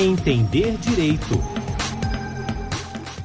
[0.00, 1.59] Entender Direito.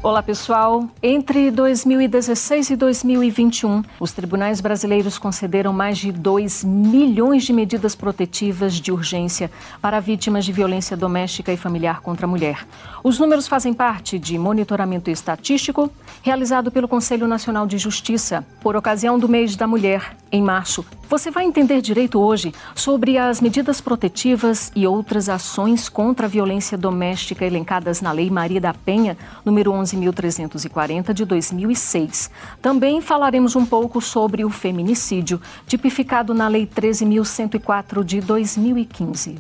[0.06, 0.88] Olá, pessoal.
[1.02, 8.76] Entre 2016 e 2021, os tribunais brasileiros concederam mais de 2 milhões de medidas protetivas
[8.76, 9.50] de urgência
[9.82, 12.68] para vítimas de violência doméstica e familiar contra a mulher.
[13.04, 15.90] Os números fazem parte de monitoramento estatístico
[16.22, 20.86] realizado pelo Conselho Nacional de Justiça por ocasião do mês da mulher, em março.
[21.08, 26.78] Você vai entender direito hoje sobre as medidas protetivas e outras ações contra a violência
[26.78, 32.30] doméstica elencadas na Lei Maria da Penha, número 11.340 de 2006.
[32.62, 39.38] Também falaremos um pouco sobre o feminicídio, tipificado na Lei 13.104 de 2015.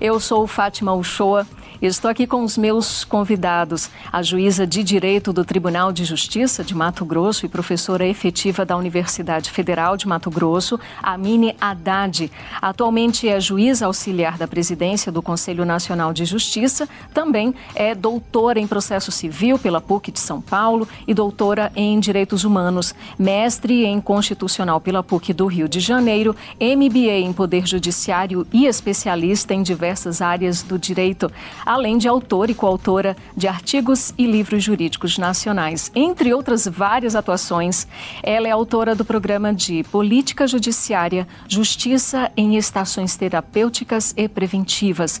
[0.00, 1.46] Eu sou Fátima Uchoa
[1.82, 6.76] Estou aqui com os meus convidados, a juíza de Direito do Tribunal de Justiça de
[6.76, 12.30] Mato Grosso e professora efetiva da Universidade Federal de Mato Grosso, Amine Haddad.
[12.60, 18.66] Atualmente é juíza auxiliar da presidência do Conselho Nacional de Justiça, também é doutora em
[18.68, 24.80] processo civil pela PUC de São Paulo e doutora em Direitos Humanos, mestre em Constitucional
[24.80, 30.62] pela PUC do Rio de Janeiro, MBA em Poder Judiciário e especialista em diversas áreas
[30.62, 31.28] do direito
[31.72, 35.90] além de autora e coautora de artigos e livros jurídicos nacionais.
[35.94, 37.86] Entre outras várias atuações,
[38.22, 45.20] ela é autora do programa de Política Judiciária, Justiça em Estações Terapêuticas e Preventivas.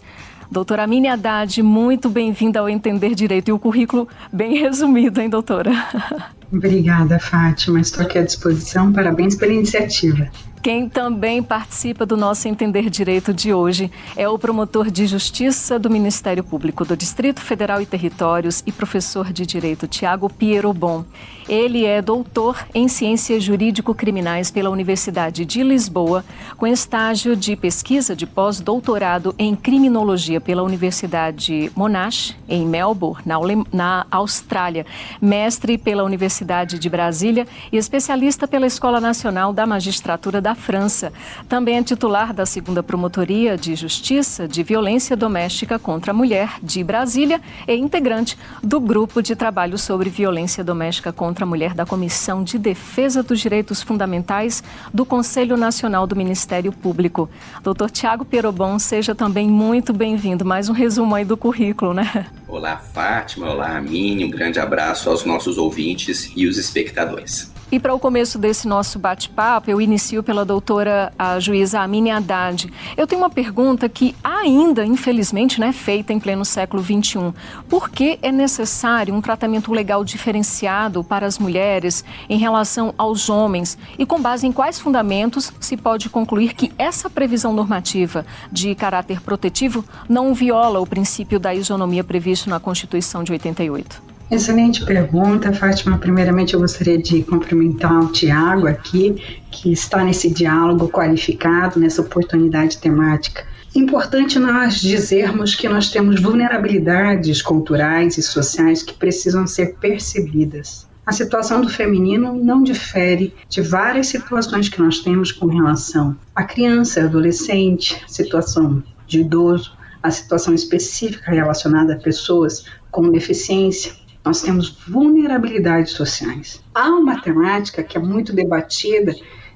[0.50, 5.72] Doutora Mini Haddad, muito bem-vinda ao Entender Direito e o currículo bem resumido, hein, doutora?
[6.52, 7.80] Obrigada, Fátima.
[7.80, 8.92] Estou aqui à disposição.
[8.92, 10.28] Parabéns pela iniciativa.
[10.62, 15.90] Quem também participa do nosso Entender Direito de hoje é o promotor de Justiça do
[15.90, 21.04] Ministério Público do Distrito Federal e Territórios e professor de Direito Tiago Pierobon.
[21.48, 26.24] Ele é doutor em Ciências Jurídico-Criminais pela Universidade de Lisboa,
[26.56, 33.36] com estágio de pesquisa de pós-doutorado em Criminologia pela Universidade Monash, em Melbourne, na,
[33.72, 34.86] na Austrália,
[35.20, 41.12] mestre pela Universidade de Brasília e especialista pela Escola Nacional da Magistratura da da França.
[41.48, 46.84] Também é titular da segunda Promotoria de Justiça de Violência Doméstica contra a Mulher de
[46.84, 52.44] Brasília e integrante do Grupo de Trabalho sobre Violência Doméstica contra a Mulher da Comissão
[52.44, 57.30] de Defesa dos Direitos Fundamentais do Conselho Nacional do Ministério Público.
[57.62, 60.44] Doutor Tiago Perobon, seja também muito bem-vindo.
[60.44, 62.26] Mais um resumo aí do currículo, né?
[62.46, 63.50] Olá, Fátima.
[63.50, 64.26] Olá, Amine.
[64.26, 67.51] Um grande abraço aos nossos ouvintes e os espectadores.
[67.72, 72.70] E para o começo desse nosso bate-papo, eu inicio pela doutora a juíza Amine Haddad.
[72.98, 77.32] Eu tenho uma pergunta que ainda, infelizmente, não é feita em pleno século XXI.
[77.70, 83.78] Por que é necessário um tratamento legal diferenciado para as mulheres em relação aos homens?
[83.98, 89.22] E com base em quais fundamentos se pode concluir que essa previsão normativa de caráter
[89.22, 94.11] protetivo não viola o princípio da isonomia previsto na Constituição de 88?
[94.32, 95.98] Excelente pergunta, Fátima.
[95.98, 99.14] Primeiramente, eu gostaria de cumprimentar o Tiago aqui,
[99.50, 103.44] que está nesse diálogo qualificado, nessa oportunidade temática.
[103.76, 110.88] Importante nós dizermos que nós temos vulnerabilidades culturais e sociais que precisam ser percebidas.
[111.04, 116.42] A situação do feminino não difere de várias situações que nós temos com relação à
[116.42, 124.70] criança, adolescente, situação de idoso, a situação específica relacionada a pessoas com deficiência, nós temos
[124.86, 126.62] vulnerabilidades sociais.
[126.74, 129.14] Há uma temática que é muito debatida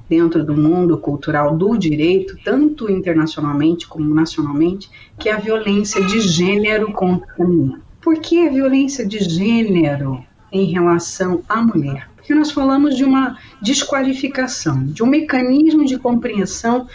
[0.08, 4.88] dentro do mundo cultural do direito, tanto internacionalmente como nacionalmente,
[5.18, 7.80] que é a violência de gênero contra a mulher.
[8.00, 12.08] Por que a violência de gênero em relação à mulher?
[12.14, 16.86] Porque nós falamos de uma desqualificação, de um mecanismo de compreensão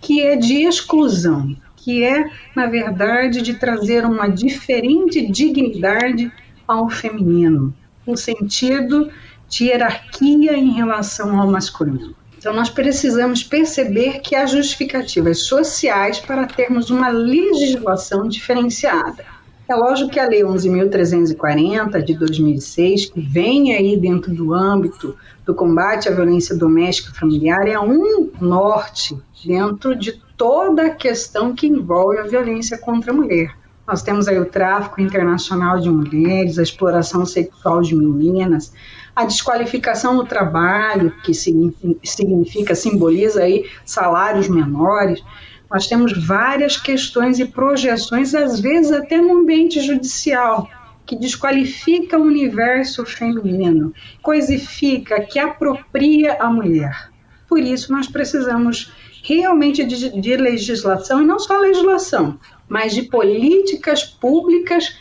[0.00, 6.30] que é de exclusão, que é, na verdade, de trazer uma diferente dignidade
[6.68, 7.74] ao feminino,
[8.06, 9.10] no sentido
[9.48, 12.14] de hierarquia em relação ao masculino.
[12.36, 19.24] Então, nós precisamos perceber que há justificativas sociais para termos uma legislação diferenciada.
[19.68, 25.54] É lógico que a Lei 11.340 de 2006, que vem aí dentro do âmbito do
[25.54, 31.66] combate à violência doméstica e familiar, é um norte dentro de toda a questão que
[31.66, 33.57] envolve a violência contra a mulher.
[33.88, 38.70] Nós temos aí o tráfico internacional de mulheres, a exploração sexual de meninas,
[39.16, 45.24] a desqualificação no trabalho, que significa, simboliza aí salários menores.
[45.70, 50.68] Nós temos várias questões e projeções, às vezes até no ambiente judicial,
[51.06, 57.10] que desqualifica o universo feminino, coisifica, que apropria a mulher.
[57.48, 58.92] Por isso, nós precisamos
[59.24, 62.38] realmente de, de legislação, e não só legislação,
[62.68, 64.96] mas de políticas públicas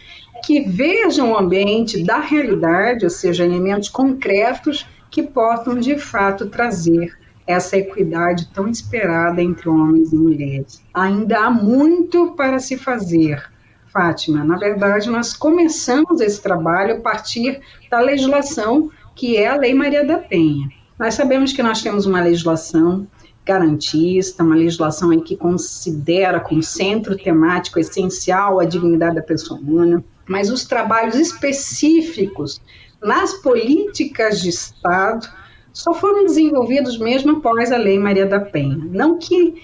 [0.45, 7.17] que vejam o ambiente da realidade, ou seja, elementos concretos que possam de fato trazer
[7.45, 10.83] essa equidade tão esperada entre homens e mulheres.
[10.93, 13.41] Ainda há muito para se fazer,
[13.87, 14.43] Fátima.
[14.43, 20.05] Na verdade, nós começamos esse trabalho a partir da legislação que é a Lei Maria
[20.05, 20.69] da Penha.
[20.99, 23.07] Nós sabemos que nós temos uma legislação
[23.47, 30.03] garantista, uma legislação em que considera como centro temático essencial a dignidade da pessoa humana,
[30.27, 32.61] mas os trabalhos específicos
[33.01, 35.27] nas políticas de Estado
[35.71, 38.77] só foram desenvolvidos mesmo após a Lei Maria da Penha.
[38.91, 39.55] Não que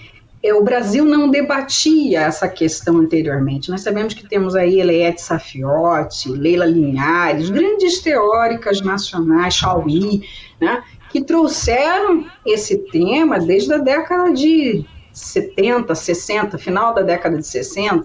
[0.52, 3.70] o Brasil não debatia essa questão anteriormente.
[3.70, 10.22] Nós sabemos que temos aí Eliette Safiotti, Leila Linhares, grandes teóricas nacionais, Chauí,
[10.60, 10.82] né,
[11.14, 18.04] que trouxeram esse tema desde a década de 70, 60, final da década de 60,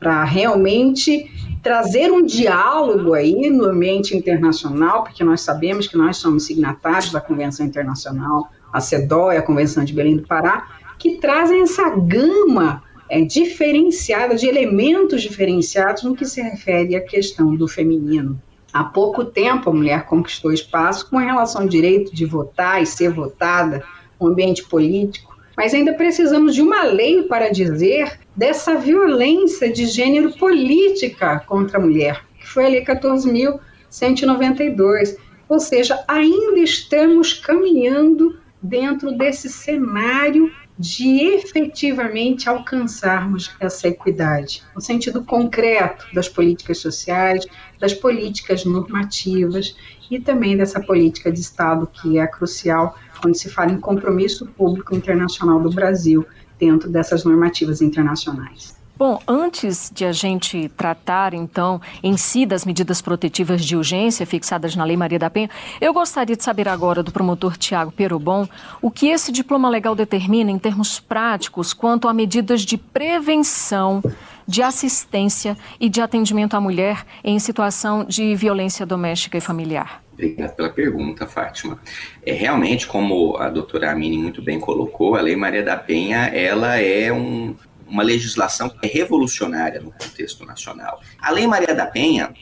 [0.00, 1.30] para realmente
[1.62, 7.20] trazer um diálogo aí no ambiente internacional, porque nós sabemos que nós somos signatários da
[7.20, 10.66] Convenção Internacional, a CEDAW e a Convenção de Belém do Pará,
[10.98, 17.54] que trazem essa gama é, diferenciada, de elementos diferenciados no que se refere à questão
[17.54, 18.42] do feminino.
[18.72, 23.10] Há pouco tempo a mulher conquistou espaço com relação ao direito de votar e ser
[23.10, 23.82] votada,
[24.20, 30.36] no ambiente político, mas ainda precisamos de uma lei para dizer dessa violência de gênero
[30.36, 35.16] política contra a mulher, que foi a Lei 14.192.
[35.48, 45.22] Ou seja, ainda estamos caminhando dentro desse cenário de efetivamente alcançarmos essa equidade, no sentido
[45.22, 47.44] concreto das políticas sociais,
[47.78, 49.76] das políticas normativas
[50.10, 54.96] e também dessa política de Estado que é crucial quando se fala em compromisso público
[54.96, 56.26] internacional do Brasil
[56.58, 58.79] dentro dessas normativas internacionais.
[59.00, 64.76] Bom, antes de a gente tratar, então, em si das medidas protetivas de urgência fixadas
[64.76, 65.48] na Lei Maria da Penha,
[65.80, 68.46] eu gostaria de saber agora do promotor Tiago Perobon
[68.82, 74.02] o que esse diploma legal determina em termos práticos quanto a medidas de prevenção,
[74.46, 80.02] de assistência e de atendimento à mulher em situação de violência doméstica e familiar.
[80.12, 81.78] Obrigado pela pergunta, Fátima.
[82.22, 86.76] É realmente, como a doutora Amini muito bem colocou, a Lei Maria da Penha ela
[86.76, 87.56] é um,
[87.90, 91.00] uma legislação que é revolucionária no contexto nacional.
[91.20, 92.32] A Lei Maria da Penha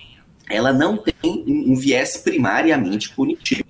[0.49, 3.65] ela não tem um viés primariamente punitivo.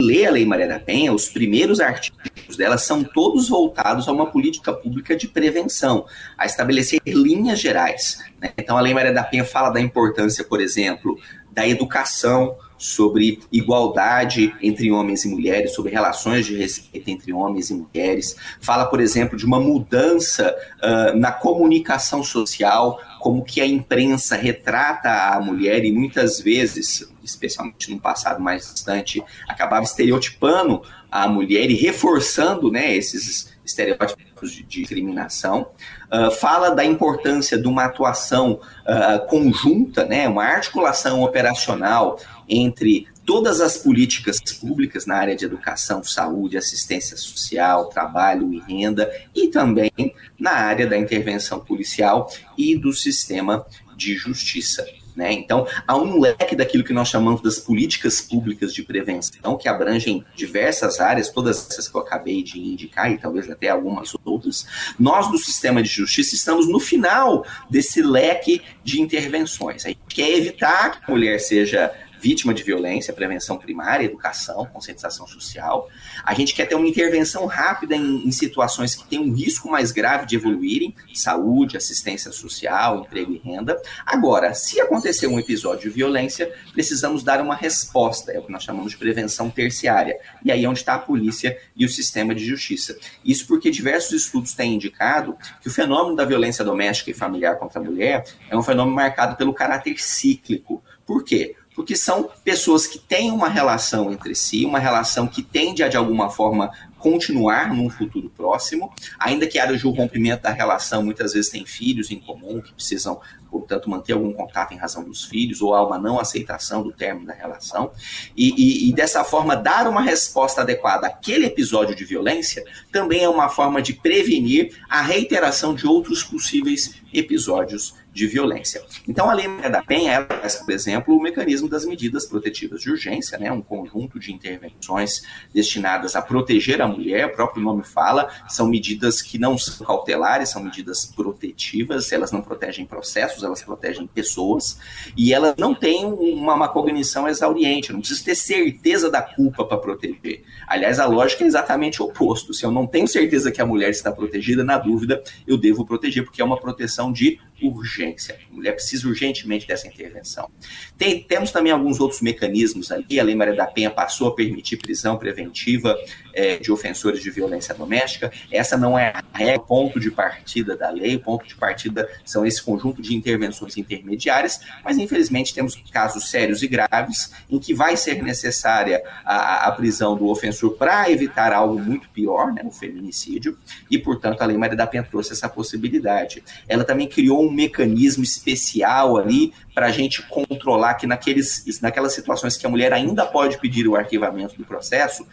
[0.00, 4.26] Lê a Lei Maria da Penha, os primeiros artigos dela são todos voltados a uma
[4.26, 6.06] política pública de prevenção,
[6.36, 8.18] a estabelecer linhas gerais.
[8.40, 8.52] Né?
[8.56, 11.18] Então, a Lei Maria da Penha fala da importância, por exemplo,
[11.50, 17.74] da educação, sobre igualdade entre homens e mulheres, sobre relações de respeito entre homens e
[17.74, 18.36] mulheres.
[18.60, 25.10] Fala, por exemplo, de uma mudança uh, na comunicação social, como que a imprensa retrata
[25.10, 31.74] a mulher e muitas vezes, especialmente no passado mais distante, acabava estereotipando a mulher e
[31.74, 35.70] reforçando né, esses estereótipos de discriminação.
[36.12, 42.18] Uh, fala da importância de uma atuação uh, conjunta, né, uma articulação operacional
[42.48, 49.10] entre todas as políticas públicas na área de educação, saúde, assistência social, trabalho e renda,
[49.34, 49.92] e também
[50.38, 53.66] na área da intervenção policial e do sistema
[53.96, 54.86] de justiça.
[55.18, 55.32] Né?
[55.32, 60.24] Então, há um leque daquilo que nós chamamos das políticas públicas de prevenção, que abrangem
[60.36, 64.64] diversas áreas, todas essas que eu acabei de indicar, e talvez até algumas outras.
[64.96, 69.84] Nós, do sistema de justiça, estamos no final desse leque de intervenções.
[69.84, 75.26] A gente quer evitar que a mulher seja vítima de violência, prevenção primária, educação, conscientização
[75.26, 75.88] social.
[76.24, 79.92] A gente quer ter uma intervenção rápida em, em, situações que têm um risco mais
[79.92, 83.80] grave de evoluírem, saúde, assistência social, emprego e renda.
[84.04, 88.62] Agora, se acontecer um episódio de violência, precisamos dar uma resposta, é o que nós
[88.62, 90.16] chamamos de prevenção terciária.
[90.44, 92.96] E aí é onde está a polícia e o sistema de justiça.
[93.24, 97.80] Isso porque diversos estudos têm indicado que o fenômeno da violência doméstica e familiar contra
[97.80, 100.82] a mulher é um fenômeno marcado pelo caráter cíclico.
[101.06, 101.54] Por quê?
[101.78, 105.96] Porque são pessoas que têm uma relação entre si, uma relação que tende a, de
[105.96, 111.52] alguma forma, continuar num futuro próximo, ainda que haja o rompimento da relação, muitas vezes
[111.52, 115.72] tem filhos em comum que precisam, portanto, manter algum contato em razão dos filhos, ou
[115.72, 117.92] há uma não aceitação do término da relação,
[118.36, 123.28] e, e, e dessa forma dar uma resposta adequada àquele episódio de violência também é
[123.28, 128.82] uma forma de prevenir a reiteração de outros possíveis episódios de violência.
[129.06, 132.80] Então, a Lei Maria da Penha, ela traz, por exemplo, o mecanismo das medidas protetivas
[132.80, 135.22] de urgência, né, um conjunto de intervenções
[135.54, 140.48] destinadas a proteger a mulher, o próprio nome fala, são medidas que não são cautelares,
[140.48, 144.78] são medidas protetivas, elas não protegem processos, elas protegem pessoas,
[145.16, 149.78] e elas não têm uma, uma cognição exauriente, não precisa ter certeza da culpa para
[149.78, 150.42] proteger.
[150.66, 152.52] Aliás, a lógica é exatamente o oposto.
[152.52, 156.24] Se eu não tenho certeza que a mulher está protegida, na dúvida, eu devo proteger,
[156.24, 158.38] porque é uma proteção de urgência.
[158.50, 160.50] A mulher precisa urgentemente dessa intervenção.
[160.96, 163.18] Tem, temos também alguns outros mecanismos ali.
[163.18, 165.98] A Lei Maria da Penha passou a permitir prisão preventiva
[166.38, 168.30] é, de ofensores de violência doméstica.
[168.52, 171.18] Essa não é a regra, ponto de partida da lei.
[171.18, 176.68] Ponto de partida são esse conjunto de intervenções intermediárias, mas infelizmente temos casos sérios e
[176.68, 182.08] graves em que vai ser necessária a, a prisão do ofensor para evitar algo muito
[182.10, 183.58] pior, né, o feminicídio,
[183.90, 186.44] e portanto a Lei Maria da Penha trouxe essa possibilidade.
[186.68, 192.56] Ela também criou um mecanismo especial ali para a gente controlar que naqueles, naquelas situações
[192.56, 195.26] que a mulher ainda pode pedir o arquivamento do processo,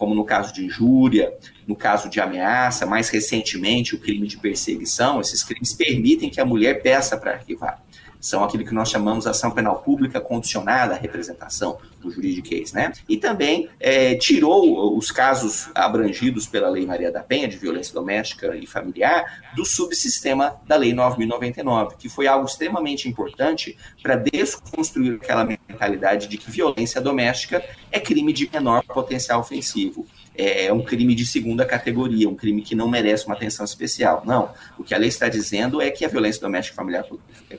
[0.00, 1.30] como no caso de injúria,
[1.68, 6.44] no caso de ameaça, mais recentemente o crime de perseguição, esses crimes permitem que a
[6.44, 7.82] mulher peça para arquivar
[8.20, 12.92] são aquilo que nós chamamos ação penal pública condicionada à representação do juridiquês, né?
[13.08, 18.54] E também é, tirou os casos abrangidos pela Lei Maria da Penha de violência doméstica
[18.56, 19.24] e familiar
[19.54, 26.36] do subsistema da Lei 9.099, que foi algo extremamente importante para desconstruir aquela mentalidade de
[26.36, 32.28] que violência doméstica é crime de menor potencial ofensivo é um crime de segunda categoria,
[32.28, 34.22] um crime que não merece uma atenção especial.
[34.24, 34.52] Não.
[34.78, 37.04] O que a lei está dizendo é que a violência doméstica familiar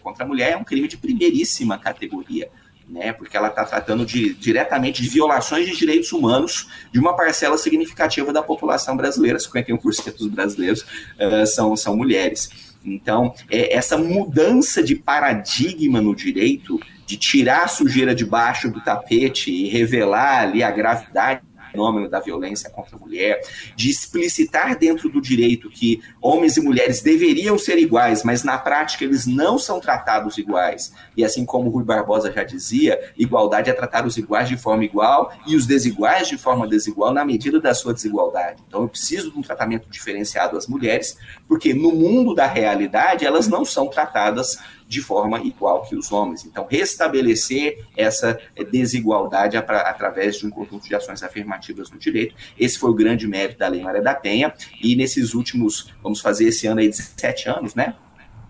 [0.02, 2.50] contra a mulher é um crime de primeiríssima categoria.
[2.90, 7.58] Né, porque ela está tratando de, diretamente de violações de direitos humanos de uma parcela
[7.58, 12.50] significativa da população brasileira, 51% dos brasileiros uh, são, são mulheres.
[12.84, 19.52] Então, é, essa mudança de paradigma no direito, de tirar a sujeira debaixo do tapete
[19.52, 23.42] e revelar ali a gravidade fenômeno da violência contra a mulher,
[23.76, 29.04] de explicitar dentro do direito que homens e mulheres deveriam ser iguais, mas na prática
[29.04, 30.94] eles não são tratados iguais.
[31.16, 35.34] E assim como Rui Barbosa já dizia, igualdade é tratar os iguais de forma igual
[35.48, 38.62] e os desiguais de forma desigual na medida da sua desigualdade.
[38.68, 43.48] Então eu preciso de um tratamento diferenciado às mulheres, porque no mundo da realidade elas
[43.48, 44.58] não são tratadas
[44.92, 46.46] de forma igual que os homens.
[46.46, 48.38] Então, restabelecer essa
[48.70, 52.36] desigualdade através de um conjunto de ações afirmativas no direito.
[52.60, 54.54] Esse foi o grande mérito da Lei Maria da Penha.
[54.84, 57.96] E nesses últimos, vamos fazer esse ano aí 17 anos, né?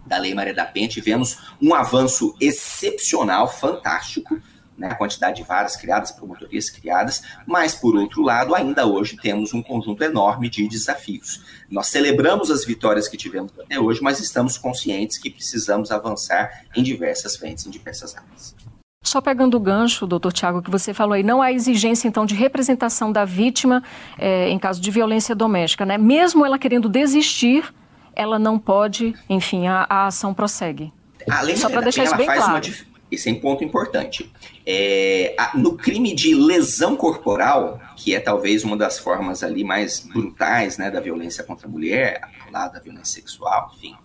[0.04, 4.42] Da Lei Maria da Penha, tivemos um avanço excepcional, fantástico,
[4.82, 9.54] né, a quantidade de varas criadas, promotorias criadas, mas, por outro lado, ainda hoje temos
[9.54, 11.44] um conjunto enorme de desafios.
[11.70, 16.82] Nós celebramos as vitórias que tivemos até hoje, mas estamos conscientes que precisamos avançar em
[16.82, 18.56] diversas frentes, em diversas áreas.
[19.04, 22.34] Só pegando o gancho, doutor Tiago, que você falou aí, não há exigência, então, de
[22.34, 23.84] representação da vítima
[24.18, 25.98] é, em caso de violência doméstica, né?
[25.98, 27.72] Mesmo ela querendo desistir,
[28.16, 30.92] ela não pode, enfim, a, a ação prossegue.
[31.30, 32.68] Além Só para deixar isso bem claro.
[32.68, 34.32] Uma, esse é um ponto importante.
[34.66, 40.00] É, a, no crime de lesão corporal, que é talvez uma das formas ali mais
[40.00, 43.96] brutais né, da violência contra a mulher, lá da violência sexual, enfim.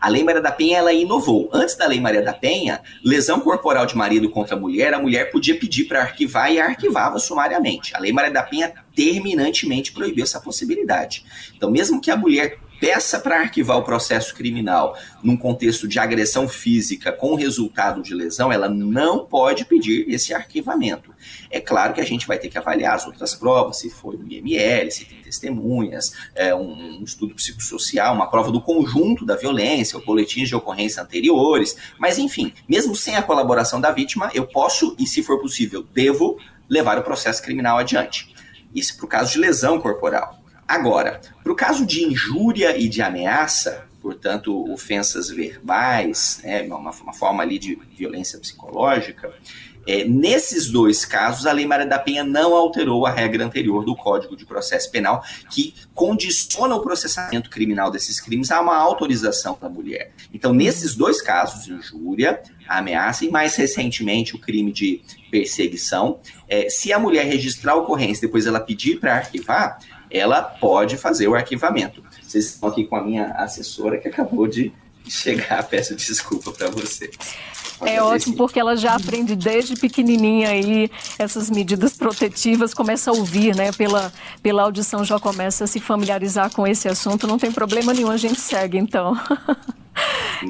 [0.00, 1.48] A Lei Maria da Penha ela inovou.
[1.52, 5.30] Antes da Lei Maria da Penha, lesão corporal de marido contra a mulher, a mulher
[5.30, 7.94] podia pedir para arquivar e arquivava sumariamente.
[7.94, 11.24] A Lei Maria da Penha terminantemente proibiu essa possibilidade.
[11.56, 16.48] Então, mesmo que a mulher peça para arquivar o processo criminal num contexto de agressão
[16.48, 21.14] física com resultado de lesão, ela não pode pedir esse arquivamento.
[21.50, 24.30] É claro que a gente vai ter que avaliar as outras provas, se foi no
[24.30, 29.98] IML, se tem testemunhas, é, um, um estudo psicossocial, uma prova do conjunto da violência,
[29.98, 34.94] ou boletins de ocorrência anteriores, mas enfim, mesmo sem a colaboração da vítima, eu posso
[34.98, 38.34] e, se for possível, devo levar o processo criminal adiante.
[38.74, 40.45] Isso para o caso de lesão corporal.
[40.66, 47.12] Agora, para o caso de injúria e de ameaça, portanto, ofensas verbais, né, uma, uma
[47.12, 49.32] forma ali de violência psicológica,
[49.86, 53.94] é, nesses dois casos, a Lei Maria da Penha não alterou a regra anterior do
[53.94, 59.68] Código de Processo Penal, que condiciona o processamento criminal desses crimes a uma autorização da
[59.68, 60.12] mulher.
[60.34, 66.18] Então, nesses dois casos, injúria, ameaça e, mais recentemente, o crime de perseguição,
[66.48, 69.78] é, se a mulher registrar a ocorrência e depois ela pedir para arquivar,
[70.10, 72.02] ela pode fazer o arquivamento.
[72.22, 74.72] Vocês estão aqui com a minha assessora que acabou de
[75.08, 77.10] chegar, peço desculpa para você.
[77.84, 83.54] É ótimo porque ela já aprende desde pequenininha aí essas medidas protetivas, começa a ouvir,
[83.54, 83.70] né?
[83.72, 84.10] Pela,
[84.42, 87.26] pela audição já começa a se familiarizar com esse assunto.
[87.26, 89.14] Não tem problema nenhum, a gente segue então.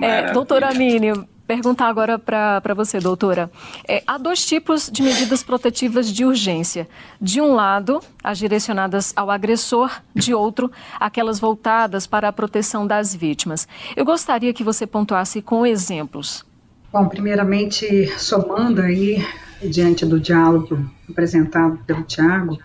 [0.03, 1.13] É, doutora Mini,
[1.47, 3.51] perguntar agora para você, doutora.
[3.87, 6.89] É, há dois tipos de medidas protetivas de urgência.
[7.21, 13.15] De um lado, as direcionadas ao agressor, de outro, aquelas voltadas para a proteção das
[13.15, 13.69] vítimas.
[13.95, 16.45] Eu gostaria que você pontuasse com exemplos.
[16.93, 19.25] Bom, primeiramente, somando aí,
[19.63, 22.59] diante do diálogo apresentado pelo Tiago,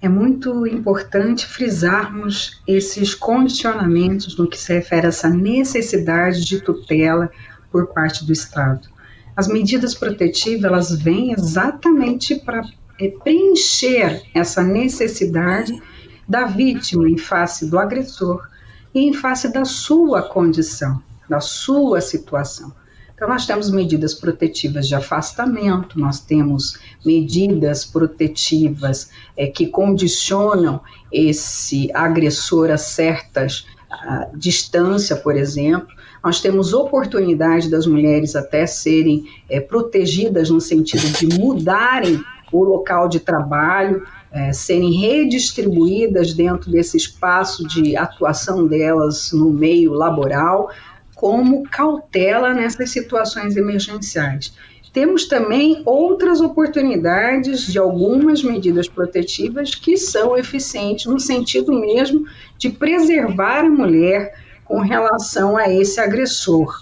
[0.00, 7.30] é muito importante frisarmos esses condicionamentos no que se refere a essa necessidade de tutela
[7.74, 8.88] por parte do Estado.
[9.34, 12.62] As medidas protetivas elas vêm exatamente para
[13.00, 15.82] é, preencher essa necessidade
[16.28, 18.46] da vítima em face do agressor
[18.94, 22.72] e em face da sua condição, da sua situação.
[23.12, 31.90] Então, nós temos medidas protetivas de afastamento, nós temos medidas protetivas é, que condicionam esse
[31.92, 35.88] agressor a certas a, distância, por exemplo.
[36.24, 42.18] Nós temos oportunidade das mulheres até serem é, protegidas no sentido de mudarem
[42.50, 49.92] o local de trabalho, é, serem redistribuídas dentro desse espaço de atuação delas no meio
[49.92, 50.70] laboral,
[51.14, 54.54] como cautela nessas situações emergenciais.
[54.94, 62.24] Temos também outras oportunidades de algumas medidas protetivas que são eficientes no sentido mesmo
[62.56, 66.74] de preservar a mulher com relação a esse agressor.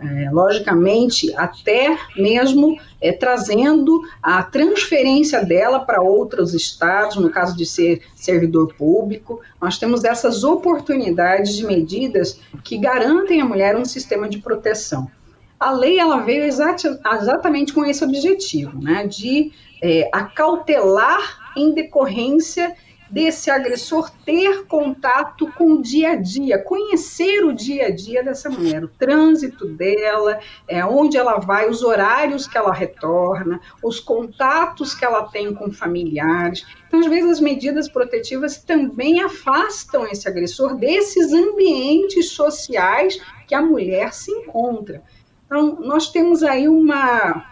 [0.00, 7.66] É, logicamente, até mesmo é, trazendo a transferência dela para outros estados, no caso de
[7.66, 14.28] ser servidor público, nós temos essas oportunidades de medidas que garantem à mulher um sistema
[14.28, 15.10] de proteção.
[15.58, 19.50] A lei ela veio exatamente com esse objetivo, né, de
[19.82, 22.72] é, acautelar em decorrência
[23.10, 28.50] desse agressor ter contato com o dia a dia, conhecer o dia a dia dessa
[28.50, 34.94] mulher, o trânsito dela, é, onde ela vai, os horários que ela retorna, os contatos
[34.94, 36.66] que ela tem com familiares.
[36.86, 43.62] Então, às vezes, as medidas protetivas também afastam esse agressor desses ambientes sociais que a
[43.62, 45.02] mulher se encontra.
[45.46, 47.44] Então, nós temos aí uma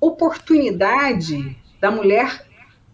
[0.00, 2.47] oportunidade da mulher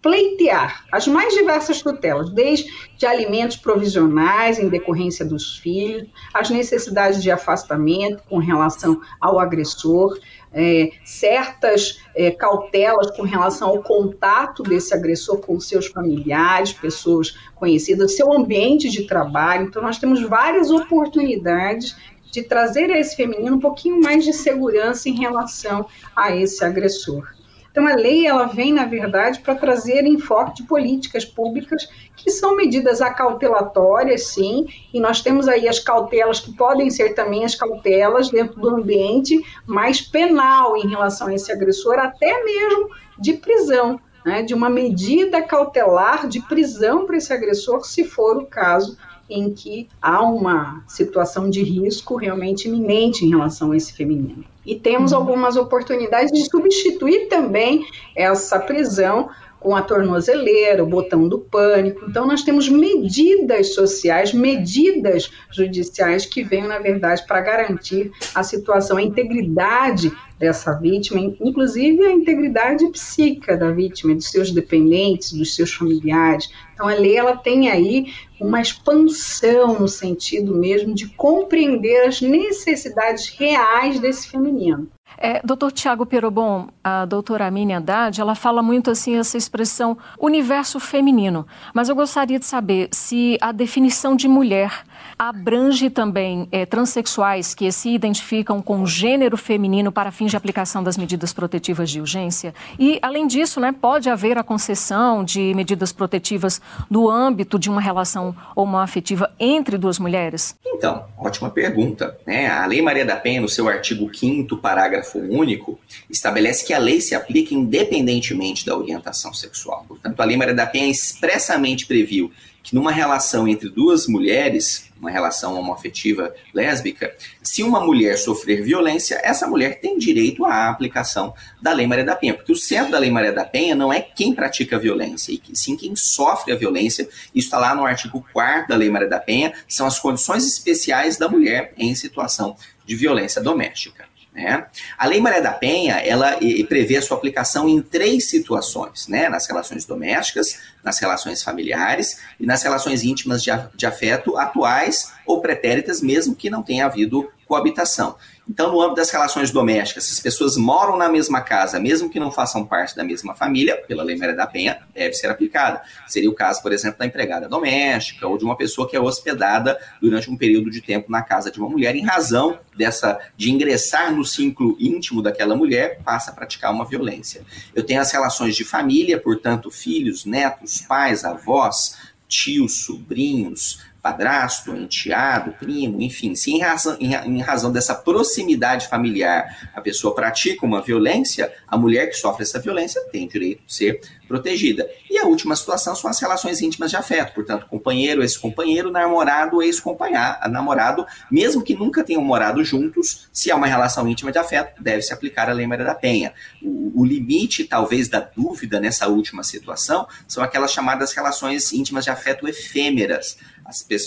[0.05, 7.23] pleitear as mais diversas tutelas, desde de alimentos provisionais em decorrência dos filhos, as necessidades
[7.23, 10.19] de afastamento com relação ao agressor,
[10.53, 18.15] é, certas é, cautelas com relação ao contato desse agressor com seus familiares, pessoas conhecidas,
[18.15, 19.65] seu ambiente de trabalho.
[19.65, 21.95] Então, nós temos várias oportunidades
[22.29, 27.27] de trazer a esse feminino um pouquinho mais de segurança em relação a esse agressor.
[27.75, 32.55] Então, a lei ela vem, na verdade, para trazer enfoque de políticas públicas que são
[32.55, 38.29] medidas acautelatórias, sim, e nós temos aí as cautelas que podem ser também as cautelas
[38.29, 44.41] dentro do ambiente mais penal em relação a esse agressor, até mesmo de prisão, né,
[44.41, 48.97] de uma medida cautelar de prisão para esse agressor, se for o caso
[49.29, 54.43] em que há uma situação de risco realmente iminente em relação a esse feminino.
[54.65, 55.19] E temos uhum.
[55.19, 57.85] algumas oportunidades de substituir também
[58.15, 62.05] essa prisão com a tornozeleira, o botão do pânico.
[62.07, 68.97] Então, nós temos medidas sociais, medidas judiciais que vêm, na verdade, para garantir a situação,
[68.97, 75.73] a integridade dessa vítima, inclusive a integridade psíquica da vítima, dos seus dependentes, dos seus
[75.73, 76.49] familiares.
[76.73, 78.07] Então, a lei ela tem aí
[78.39, 84.89] uma expansão no sentido mesmo de compreender as necessidades reais desse feminino.
[85.17, 90.79] É, doutor Tiago Perobon, a doutora Amine Haddad, ela fala muito assim essa expressão universo
[90.79, 94.83] feminino, mas eu gostaria de saber se a definição de mulher
[95.17, 100.97] abrange também é, transexuais que se identificam com gênero feminino para fins de aplicação das
[100.97, 102.53] medidas protetivas de urgência.
[102.77, 107.81] E, além disso, né, pode haver a concessão de medidas protetivas no âmbito de uma
[107.81, 110.55] relação homoafetiva entre duas mulheres?
[110.65, 112.17] Então, ótima pergunta.
[112.25, 112.47] Né?
[112.47, 116.99] A Lei Maria da Penha, no seu artigo 5 parágrafo único, estabelece que a lei
[116.99, 119.85] se aplica independentemente da orientação sexual.
[119.87, 122.31] Portanto, a Lei Maria da Penha expressamente previu
[122.65, 129.19] que numa relação entre duas mulheres, uma relação homoafetiva lésbica, se uma mulher sofrer violência,
[129.23, 132.97] essa mulher tem direito à aplicação da Lei Maria da Penha, porque o centro da
[132.97, 136.55] Lei Maria da Penha não é quem pratica a violência, e sim quem sofre a
[136.55, 137.07] violência.
[137.35, 141.17] Isso está lá no artigo 4 da Lei Maria da Penha, são as condições especiais
[141.17, 144.05] da mulher em situação de violência doméstica.
[144.33, 144.65] Né?
[144.97, 146.37] A Lei Maria da Penha ela
[146.67, 149.29] prevê a sua aplicação em três situações, né?
[149.29, 155.41] nas relações domésticas, nas relações familiares e nas relações íntimas de, de afeto atuais ou
[155.41, 158.15] pretéritas, mesmo que não tenha havido coabitação.
[158.47, 162.19] Então, no âmbito das relações domésticas, se as pessoas moram na mesma casa, mesmo que
[162.19, 165.81] não façam parte da mesma família, pela Lei Maria da Penha, deve ser aplicada.
[166.07, 169.79] Seria o caso, por exemplo, da empregada doméstica ou de uma pessoa que é hospedada
[169.99, 174.13] durante um período de tempo na casa de uma mulher, em razão dessa de ingressar
[174.13, 177.41] no ciclo íntimo daquela mulher, passa a praticar uma violência.
[177.73, 185.53] Eu tenho as relações de família, portanto, filhos, netos, pais, avós, tios, sobrinhos, padrasto, enteado,
[185.53, 190.79] primo, enfim, se em razão, em, em, razão dessa proximidade familiar a pessoa pratica uma
[190.79, 194.89] violência, a mulher que sofre essa violência tem direito de ser protegida.
[195.09, 201.05] E a última situação são as relações íntimas de afeto, portanto, companheiro, ex-companheiro, namorado, ex-namorado,
[201.31, 205.13] mesmo que nunca tenham morado juntos, se é uma relação íntima de afeto, deve se
[205.13, 206.33] aplicar a Lei Maria da Penha.
[206.61, 212.09] O, o limite, talvez, da dúvida nessa última situação são aquelas chamadas relações íntimas de
[212.09, 213.37] afeto efêmeras.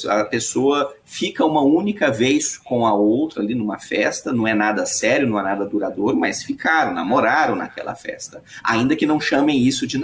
[0.09, 4.87] a pessoa fica uma única vez com a outra ali numa festa, não é nada
[4.87, 9.87] sério, não é nada duradouro, mas ficaram, namoraram naquela festa, ainda que não chamem isso
[9.87, 9.99] de.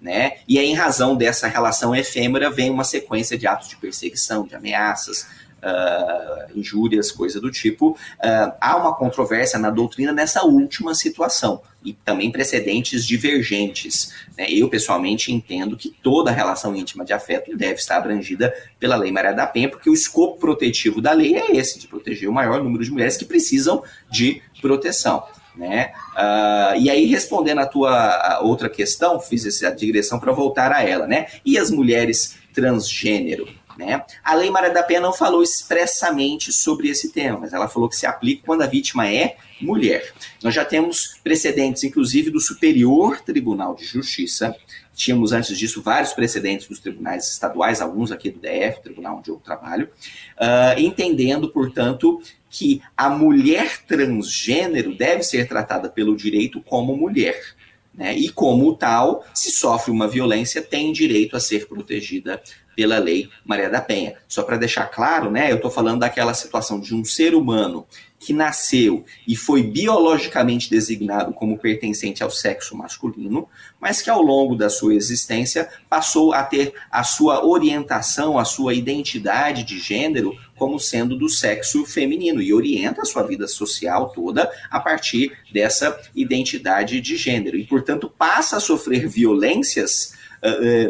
[0.00, 0.38] Né?
[0.46, 4.54] E aí, em razão dessa relação efêmera, vem uma sequência de atos de perseguição, de
[4.54, 5.26] ameaças,
[5.62, 7.90] uh, injúrias, coisa do tipo.
[7.90, 14.12] Uh, há uma controvérsia na doutrina nessa última situação e também precedentes divergentes.
[14.36, 14.46] Né?
[14.50, 19.32] Eu, pessoalmente, entendo que toda relação íntima de afeto deve estar abrangida pela Lei Maria
[19.32, 22.84] da Penha, porque o escopo protetivo da lei é esse, de proteger o maior número
[22.84, 25.24] de mulheres que precisam de proteção.
[25.56, 25.92] Né?
[26.14, 31.06] Uh, e aí, respondendo a tua outra questão, fiz essa digressão para voltar a ela,
[31.06, 31.28] né?
[31.44, 33.48] E as mulheres transgênero?
[33.76, 34.02] Né?
[34.24, 37.96] A Lei Maria da Penha não falou expressamente sobre esse tema, mas ela falou que
[37.96, 40.12] se aplica quando a vítima é mulher.
[40.42, 44.54] Nós já temos precedentes, inclusive, do Superior Tribunal de Justiça.
[44.94, 49.36] Tínhamos antes disso vários precedentes dos tribunais estaduais, alguns aqui do DF, tribunal onde eu
[49.36, 49.90] trabalho,
[50.38, 57.55] uh, entendendo, portanto, que a mulher transgênero deve ser tratada pelo direito como mulher.
[57.96, 58.16] Né?
[58.16, 62.40] E, como tal, se sofre uma violência, tem direito a ser protegida
[62.76, 64.14] pela lei Maria da Penha.
[64.28, 67.86] Só para deixar claro, né, eu estou falando daquela situação de um ser humano
[68.18, 73.48] que nasceu e foi biologicamente designado como pertencente ao sexo masculino,
[73.80, 78.74] mas que ao longo da sua existência passou a ter a sua orientação, a sua
[78.74, 84.50] identidade de gênero como sendo do sexo feminino e orienta a sua vida social toda
[84.70, 87.56] a partir dessa identidade de gênero.
[87.56, 90.14] E, portanto, passa a sofrer violências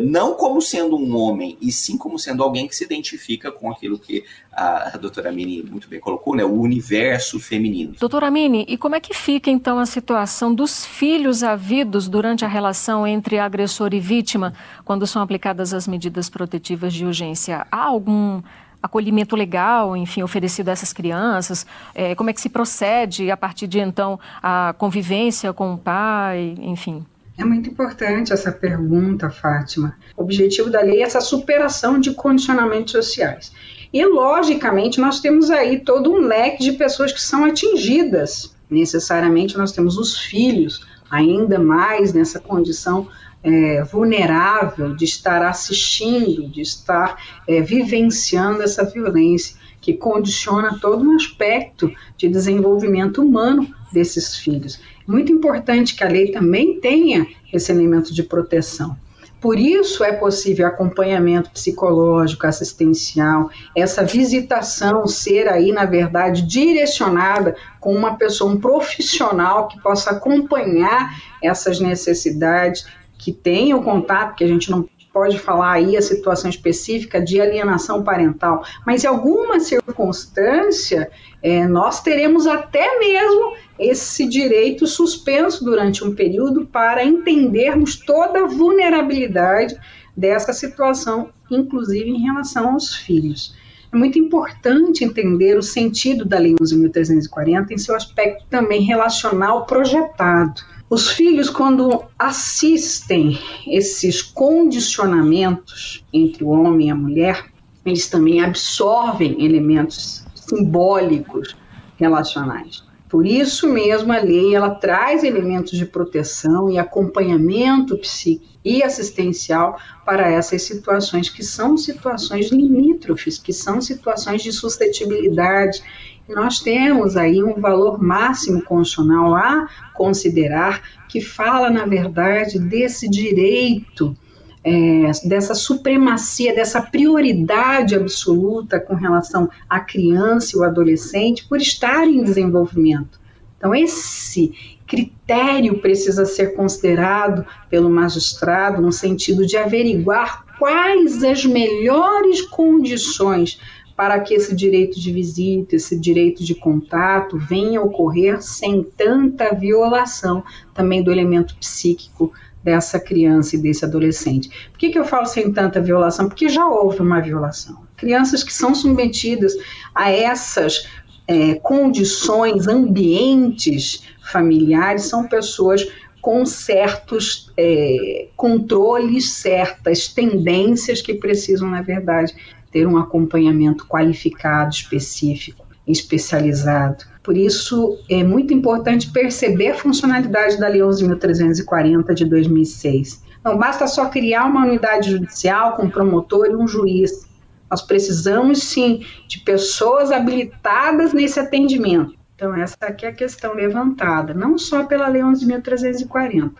[0.02, 3.98] não como sendo um homem, e sim como sendo alguém que se identifica com aquilo
[3.98, 7.94] que a, a doutora Mini muito bem colocou, né, o universo feminino.
[7.98, 12.48] Doutora Mini, e como é que fica então a situação dos filhos havidos durante a
[12.48, 14.52] relação entre agressor e vítima,
[14.84, 17.66] quando são aplicadas as medidas protetivas de urgência?
[17.70, 18.42] Há algum
[18.82, 21.66] acolhimento legal, enfim, oferecido a essas crianças?
[21.94, 26.54] É, como é que se procede a partir de então a convivência com o pai,
[26.60, 27.04] enfim?
[27.38, 29.96] É muito importante essa pergunta, Fátima.
[30.16, 33.52] O objetivo da lei é essa superação de condicionamentos sociais.
[33.92, 38.56] E, logicamente, nós temos aí todo um leque de pessoas que são atingidas.
[38.70, 43.08] Necessariamente, nós temos os filhos, ainda mais nessa condição
[43.42, 51.14] é, vulnerável de estar assistindo, de estar é, vivenciando essa violência, que condiciona todo um
[51.14, 54.80] aspecto de desenvolvimento humano desses filhos.
[55.06, 58.96] Muito importante que a lei também tenha esse elemento de proteção.
[59.40, 67.94] Por isso é possível acompanhamento psicológico, assistencial, essa visitação ser aí, na verdade, direcionada com
[67.94, 72.86] uma pessoa, um profissional que possa acompanhar essas necessidades,
[73.18, 77.40] que tenha o contato, que a gente não pode falar aí a situação específica de
[77.40, 81.10] alienação parental, mas em alguma circunstância
[81.42, 88.46] é, nós teremos até mesmo esse direito suspenso durante um período para entendermos toda a
[88.46, 89.74] vulnerabilidade
[90.14, 93.56] dessa situação, inclusive em relação aos filhos.
[93.90, 100.75] É muito importante entender o sentido da Lei 11.340 em seu aspecto também relacional projetado
[100.88, 107.46] os filhos, quando assistem esses condicionamentos entre o homem e a mulher,
[107.84, 111.56] eles também absorvem elementos simbólicos
[111.96, 112.84] relacionais.
[113.08, 119.78] Por isso mesmo a lei ela traz elementos de proteção e acompanhamento psíquico e assistencial
[120.04, 125.82] para essas situações que são situações limítrofes, que são situações de suscetibilidade
[126.28, 134.16] nós temos aí um valor máximo constitucional a considerar que fala, na verdade, desse direito
[134.64, 142.04] é, dessa supremacia, dessa prioridade absoluta com relação à criança e o adolescente por estar
[142.04, 143.20] em desenvolvimento.
[143.56, 144.52] Então, esse
[144.84, 153.60] critério precisa ser considerado pelo magistrado no sentido de averiguar quais as melhores condições
[153.96, 159.54] para que esse direito de visita, esse direito de contato venha a ocorrer sem tanta
[159.54, 162.32] violação também do elemento psíquico
[162.62, 164.50] dessa criança e desse adolescente.
[164.70, 166.28] Por que, que eu falo sem tanta violação?
[166.28, 167.86] Porque já houve uma violação.
[167.96, 169.54] Crianças que são submetidas
[169.94, 170.86] a essas
[171.28, 175.86] é, condições, ambientes familiares, são pessoas
[176.20, 182.34] com certos é, controles, certas tendências que precisam, na verdade,
[182.76, 187.06] ter um acompanhamento qualificado, específico, especializado.
[187.22, 193.24] Por isso, é muito importante perceber a funcionalidade da Lei 11.340 de 2006.
[193.42, 197.26] Não basta só criar uma unidade judicial com um promotor e um juiz.
[197.70, 202.14] Nós precisamos, sim, de pessoas habilitadas nesse atendimento.
[202.34, 206.52] Então, essa aqui é a questão levantada, não só pela Lei 11.340,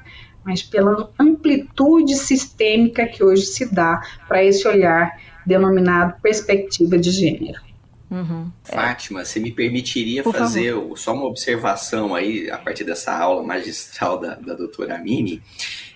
[0.47, 7.61] mas pela amplitude sistêmica que hoje se dá para esse olhar denominado perspectiva de gênero.
[8.09, 8.53] Uhum.
[8.63, 10.97] Fátima, você me permitiria Por fazer favor.
[10.97, 15.43] só uma observação aí, a partir dessa aula magistral da, da doutora Amini?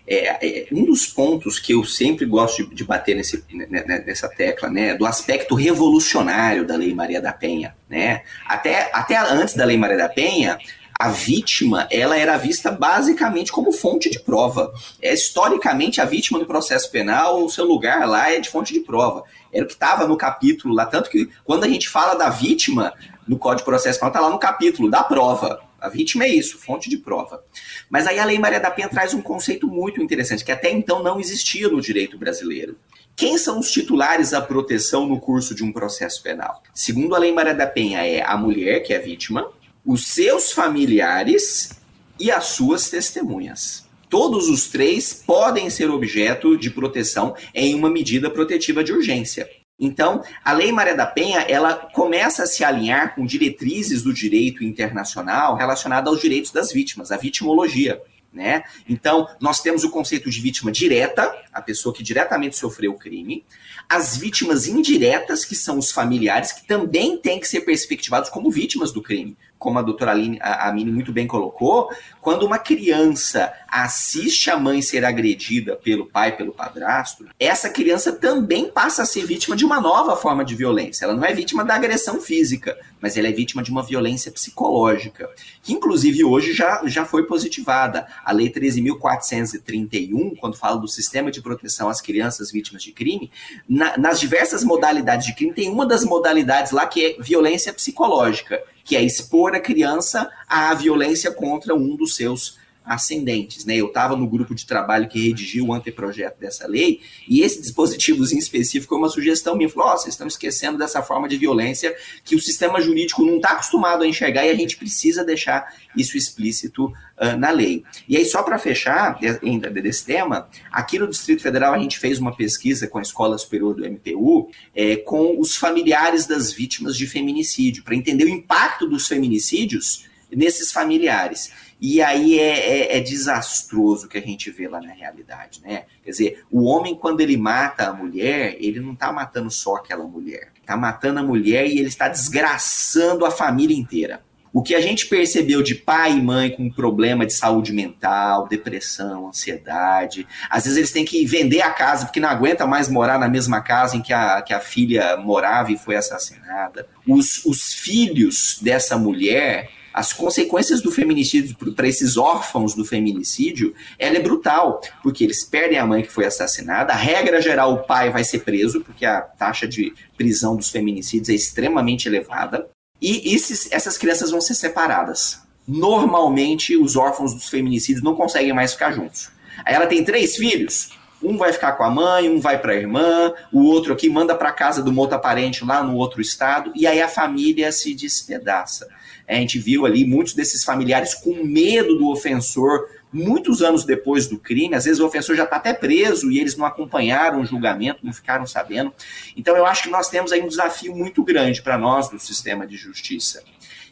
[0.07, 4.03] É, é, um dos pontos que eu sempre gosto de, de bater nesse, né, né,
[4.05, 8.23] nessa tecla, né, do aspecto revolucionário da Lei Maria da Penha, né?
[8.45, 10.59] Até, até antes da Lei Maria da Penha,
[11.01, 14.71] a vítima ela era vista basicamente como fonte de prova.
[15.01, 18.81] É, historicamente, a vítima no processo penal, o seu lugar lá é de fonte de
[18.81, 19.25] prova.
[19.51, 20.85] Era o que estava no capítulo lá.
[20.85, 22.93] Tanto que quando a gente fala da vítima
[23.27, 25.63] no Código de Processo Penal, está lá no capítulo da prova.
[25.81, 27.43] A vítima é isso, fonte de prova.
[27.89, 31.03] Mas aí a Lei Maria da Penha traz um conceito muito interessante, que até então
[31.03, 32.77] não existia no direito brasileiro.
[33.17, 36.63] Quem são os titulares da proteção no curso de um processo penal?
[36.75, 39.51] Segundo a Lei Maria da Penha, é a mulher, que é a vítima,
[39.85, 41.81] os seus familiares
[42.19, 43.89] e as suas testemunhas.
[44.09, 49.49] Todos os três podem ser objeto de proteção em uma medida protetiva de urgência.
[49.79, 54.63] Então, a Lei Maria da Penha, ela começa a se alinhar com diretrizes do direito
[54.63, 58.03] internacional relacionado aos direitos das vítimas, a vitimologia.
[58.33, 58.63] Né?
[58.89, 63.45] Então, nós temos o conceito de vítima direta, a pessoa que diretamente sofreu o crime,
[63.89, 68.93] as vítimas indiretas, que são os familiares, que também têm que ser perspectivados como vítimas
[68.93, 69.37] do crime.
[69.61, 74.81] Como a doutora Aline, a Amine muito bem colocou, quando uma criança assiste a mãe
[74.81, 79.79] ser agredida pelo pai, pelo padrasto, essa criança também passa a ser vítima de uma
[79.79, 81.05] nova forma de violência.
[81.05, 85.29] Ela não é vítima da agressão física, mas ela é vítima de uma violência psicológica,
[85.63, 88.07] que inclusive hoje já, já foi positivada.
[88.25, 93.31] A Lei 13.431, quando fala do sistema de proteção às crianças vítimas de crime,
[93.69, 98.59] na, nas diversas modalidades de crime, tem uma das modalidades lá que é violência psicológica,
[98.85, 103.65] que é expor a criança à violência contra um dos seus ascendentes.
[103.65, 103.77] Né?
[103.77, 108.39] Eu estava no grupo de trabalho que redigiu o anteprojeto dessa lei, e esse dispositivozinho
[108.39, 109.69] específico é uma sugestão minha.
[109.69, 113.51] Falou: oh, vocês estão esquecendo dessa forma de violência que o sistema jurídico não está
[113.51, 117.85] acostumado a enxergar e a gente precisa deixar isso explícito uh, na lei.
[118.09, 122.19] E aí, só para fechar ainda desse tema, aqui no Distrito Federal a gente fez
[122.19, 127.07] uma pesquisa com a Escola Superior do MPU é, com os familiares das vítimas de
[127.07, 131.51] feminicídio, para entender o impacto dos feminicídios nesses familiares.
[131.81, 135.85] E aí é, é, é, desastroso o que a gente vê lá na realidade, né?
[136.05, 140.05] Quer dizer, o homem, quando ele mata a mulher, ele não está matando só aquela
[140.05, 140.53] mulher.
[140.61, 144.23] Está matando a mulher e ele está desgraçando a família inteira.
[144.53, 149.29] O que a gente percebeu de pai e mãe com problema de saúde mental, depressão,
[149.29, 153.29] ansiedade, às vezes eles têm que vender a casa porque não aguenta mais morar na
[153.29, 156.89] mesma casa em que a, que a filha morava e foi assassinada.
[157.07, 164.17] Os, os filhos dessa mulher as consequências do feminicídio para esses órfãos do feminicídio, ela
[164.17, 168.11] é brutal, porque eles perdem a mãe que foi assassinada, a regra geral o pai
[168.11, 172.69] vai ser preso, porque a taxa de prisão dos feminicídios é extremamente elevada,
[173.01, 175.41] e esses, essas crianças vão ser separadas.
[175.67, 179.31] Normalmente, os órfãos dos feminicídios não conseguem mais ficar juntos.
[179.65, 180.91] Aí ela tem três filhos,
[181.23, 184.35] um vai ficar com a mãe, um vai para a irmã, o outro aqui manda
[184.35, 188.89] para casa do outro parente lá no outro estado, e aí a família se despedaça.
[189.29, 194.39] A gente viu ali muitos desses familiares com medo do ofensor muitos anos depois do
[194.39, 198.05] crime, às vezes o ofensor já está até preso e eles não acompanharam o julgamento,
[198.05, 198.93] não ficaram sabendo.
[199.37, 202.67] Então eu acho que nós temos aí um desafio muito grande para nós do sistema
[202.67, 203.43] de justiça,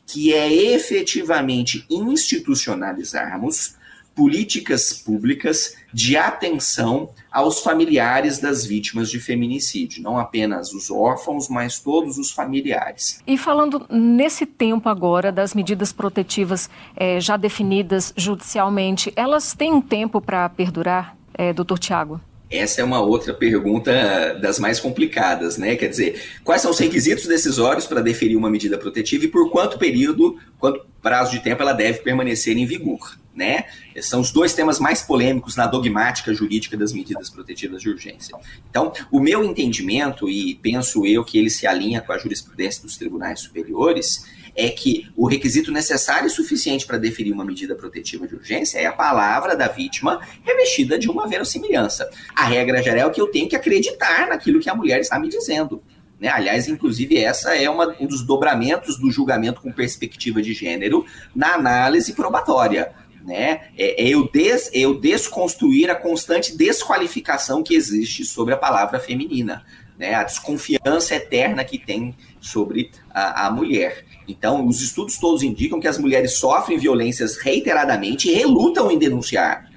[0.06, 3.76] que é efetivamente institucionalizarmos
[4.18, 11.78] políticas públicas de atenção aos familiares das vítimas de feminicídio, não apenas os órfãos, mas
[11.78, 13.22] todos os familiares.
[13.24, 19.80] E falando nesse tempo agora das medidas protetivas é, já definidas judicialmente, elas têm um
[19.80, 22.20] tempo para perdurar, é, doutor Tiago?
[22.50, 25.76] Essa é uma outra pergunta das mais complicadas, né?
[25.76, 29.78] Quer dizer, quais são os requisitos decisórios para deferir uma medida protetiva e por quanto
[29.78, 33.64] período, quanto prazo de tempo ela deve permanecer em vigor, né?
[34.00, 38.34] São os dois temas mais polêmicos na dogmática jurídica das medidas protetivas de urgência.
[38.70, 42.96] Então, o meu entendimento, e penso eu que ele se alinha com a jurisprudência dos
[42.96, 48.34] tribunais superiores, é que o requisito necessário e suficiente para definir uma medida protetiva de
[48.34, 52.08] urgência é a palavra da vítima revestida de uma verossimilhança.
[52.34, 55.28] A regra geral é que eu tenho que acreditar naquilo que a mulher está me
[55.28, 55.82] dizendo.
[56.20, 56.28] Né?
[56.28, 61.54] Aliás, inclusive, essa é uma, um dos dobramentos do julgamento com perspectiva de gênero na
[61.54, 62.92] análise probatória.
[63.24, 63.68] Né?
[63.76, 69.64] É, é eu, des, eu desconstruir a constante desqualificação que existe sobre a palavra feminina.
[69.98, 70.14] Né?
[70.14, 74.04] A desconfiança eterna que tem sobre a, a mulher.
[74.28, 79.67] Então, os estudos todos indicam que as mulheres sofrem violências reiteradamente e relutam em denunciar.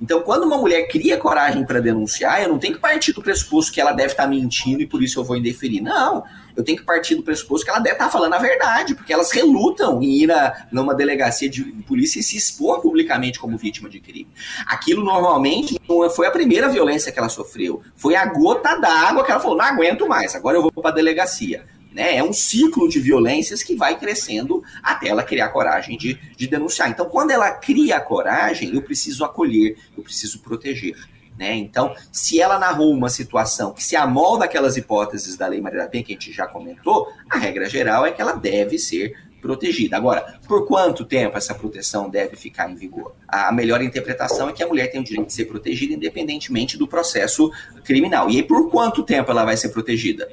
[0.00, 3.72] Então, quando uma mulher cria coragem para denunciar, eu não tenho que partir do pressuposto
[3.72, 5.82] que ela deve estar tá mentindo e por isso eu vou indeferir.
[5.82, 6.24] Não,
[6.56, 9.12] eu tenho que partir do pressuposto que ela deve estar tá falando a verdade, porque
[9.12, 13.90] elas relutam em ir a, numa delegacia de polícia e se expor publicamente como vítima
[13.90, 14.28] de crime.
[14.66, 19.30] Aquilo normalmente não foi a primeira violência que ela sofreu, foi a gota d'água que
[19.30, 21.64] ela falou: não aguento mais, agora eu vou para a delegacia.
[21.92, 22.16] Né?
[22.16, 26.88] É um ciclo de violências que vai crescendo até ela criar coragem de, de denunciar.
[26.88, 30.96] Então, quando ela cria a coragem, eu preciso acolher, eu preciso proteger.
[31.36, 31.54] Né?
[31.56, 35.88] Então, se ela narrou uma situação que se amolda aquelas hipóteses da Lei Maria da
[35.88, 39.96] Penha, que a gente já comentou, a regra geral é que ela deve ser protegida.
[39.96, 43.14] Agora, por quanto tempo essa proteção deve ficar em vigor?
[43.26, 46.86] A melhor interpretação é que a mulher tem o direito de ser protegida independentemente do
[46.86, 47.50] processo
[47.82, 48.30] criminal.
[48.30, 50.30] E aí, por quanto tempo ela vai ser protegida?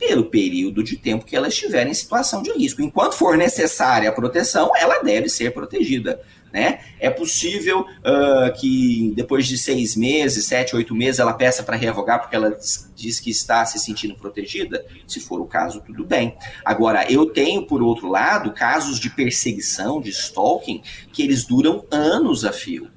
[0.00, 2.80] Pelo período de tempo que ela estiver em situação de risco.
[2.80, 6.18] Enquanto for necessária a proteção, ela deve ser protegida.
[6.50, 6.80] Né?
[6.98, 12.20] É possível uh, que depois de seis meses, sete, oito meses, ela peça para revogar
[12.20, 12.58] porque ela
[12.96, 14.84] diz que está se sentindo protegida?
[15.06, 16.34] Se for o caso, tudo bem.
[16.64, 20.82] Agora, eu tenho, por outro lado, casos de perseguição, de stalking,
[21.12, 22.88] que eles duram anos a fio.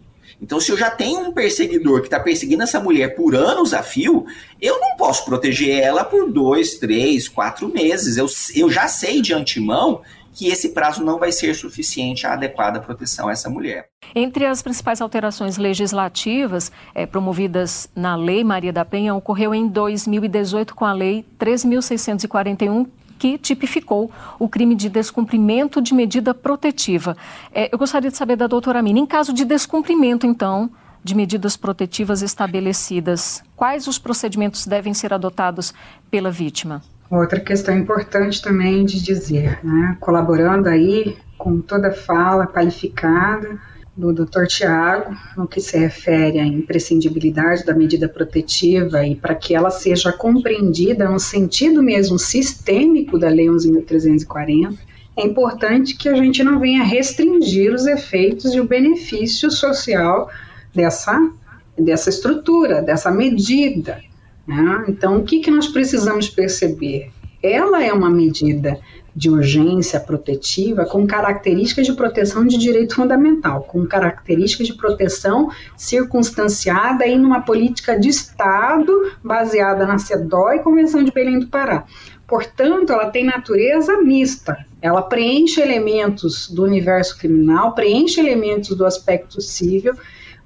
[0.43, 3.81] Então, se eu já tenho um perseguidor que está perseguindo essa mulher por anos a
[3.81, 4.25] fio,
[4.61, 8.17] eu não posso proteger ela por dois, três, quatro meses.
[8.17, 10.01] Eu, eu já sei de antemão
[10.33, 13.87] que esse prazo não vai ser suficiente à adequada proteção a essa mulher.
[14.13, 20.75] Entre as principais alterações legislativas é, promovidas na Lei Maria da Penha, ocorreu em 2018
[20.75, 22.85] com a Lei 3.641,
[23.23, 27.15] que tipificou o crime de descumprimento de medida protetiva.
[27.53, 30.69] É, eu gostaria de saber da doutora Mina, em caso de descumprimento, então,
[31.01, 35.73] de medidas protetivas estabelecidas, quais os procedimentos devem ser adotados
[36.11, 36.81] pela vítima?
[37.09, 43.57] Outra questão importante também de dizer, né, colaborando aí com toda fala qualificada,
[43.95, 44.47] do Dr.
[44.47, 50.11] Tiago, no que se refere à imprescindibilidade da medida protetiva e para que ela seja
[50.11, 54.75] compreendida no sentido mesmo sistêmico da Lei 11.340,
[55.15, 60.27] é importante que a gente não venha restringir os efeitos e o benefício social
[60.73, 61.31] dessa,
[61.77, 64.01] dessa estrutura, dessa medida.
[64.47, 64.85] Né?
[64.87, 67.11] Então, o que, que nós precisamos perceber?
[67.43, 68.79] Ela é uma medida
[69.15, 77.05] de urgência protetiva com características de proteção de direito fundamental, com características de proteção circunstanciada
[77.05, 81.85] em uma política de Estado baseada na CEDO e Convenção de Belém do Pará.
[82.27, 84.57] Portanto, ela tem natureza mista.
[84.81, 89.93] Ela preenche elementos do universo criminal, preenche elementos do aspecto civil,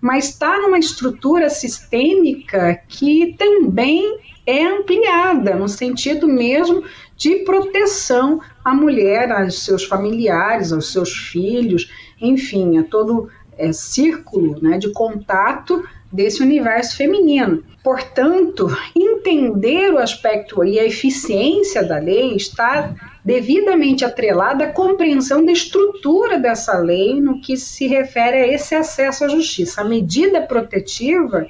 [0.01, 6.83] mas está numa estrutura sistêmica que também é ampliada, no sentido mesmo
[7.17, 14.61] de proteção à mulher, aos seus familiares, aos seus filhos, enfim, a todo é, círculo
[14.61, 17.63] né, de contato desse universo feminino.
[17.83, 22.93] Portanto, entender o aspecto e a eficiência da lei está
[23.25, 29.25] devidamente atrelada à compreensão da estrutura dessa lei no que se refere a esse acesso
[29.25, 29.81] à justiça.
[29.81, 31.47] A medida protetiva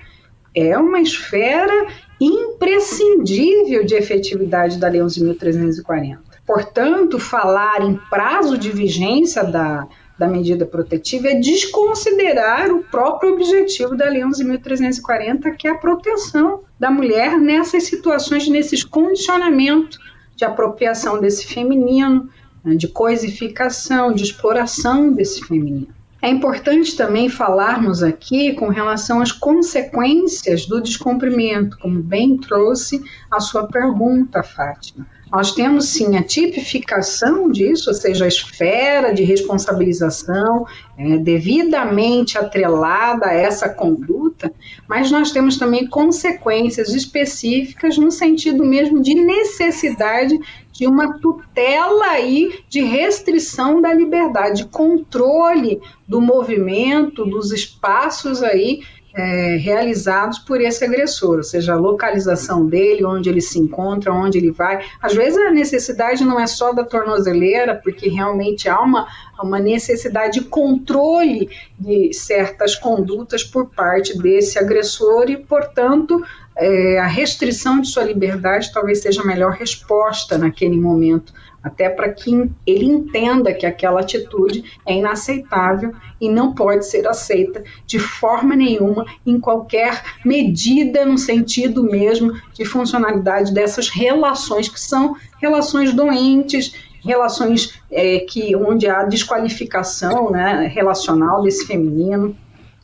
[0.56, 1.88] é uma esfera
[2.20, 6.18] imprescindível de efetividade da Lei 11.340.
[6.46, 9.88] Portanto, falar em prazo de vigência da,
[10.18, 16.62] da medida protetiva é desconsiderar o próprio objetivo da Lei 11.340, que é a proteção
[16.80, 20.00] da mulher nessas situações, nesses condicionamentos
[20.36, 22.30] de apropriação desse feminino,
[22.64, 25.97] né, de coisificação, de exploração desse feminino.
[26.22, 33.40] É importante também falarmos aqui com relação às consequências do descumprimento, como bem trouxe a
[33.40, 35.06] sua pergunta, Fátima.
[35.32, 40.66] Nós temos sim a tipificação disso, ou seja, a esfera de responsabilização
[40.98, 44.52] é, devidamente atrelada a essa conduta,
[44.88, 50.40] mas nós temos também consequências específicas no sentido mesmo de necessidade
[50.78, 58.82] de uma tutela aí de restrição da liberdade, controle do movimento, dos espaços aí
[59.16, 64.38] é, realizados por esse agressor, ou seja, a localização dele, onde ele se encontra, onde
[64.38, 64.86] ele vai.
[65.02, 69.08] Às vezes a necessidade não é só da tornozeleira, porque realmente há uma,
[69.42, 71.50] uma necessidade de controle
[71.80, 76.24] de certas condutas por parte desse agressor e, portanto,
[76.58, 81.34] é, a restrição de sua liberdade talvez seja a melhor resposta naquele momento
[81.68, 87.64] até para que ele entenda que aquela atitude é inaceitável e não pode ser aceita
[87.86, 95.16] de forma nenhuma em qualquer medida no sentido mesmo de funcionalidade dessas relações que são
[95.42, 102.36] relações doentes, relações é, que onde há desqualificação né, relacional desse feminino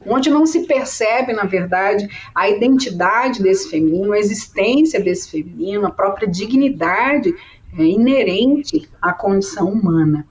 [0.05, 5.91] onde não se percebe, na verdade, a identidade desse feminino, a existência desse feminino, a
[5.91, 7.33] própria dignidade
[7.77, 10.27] é, inerente à condição humana.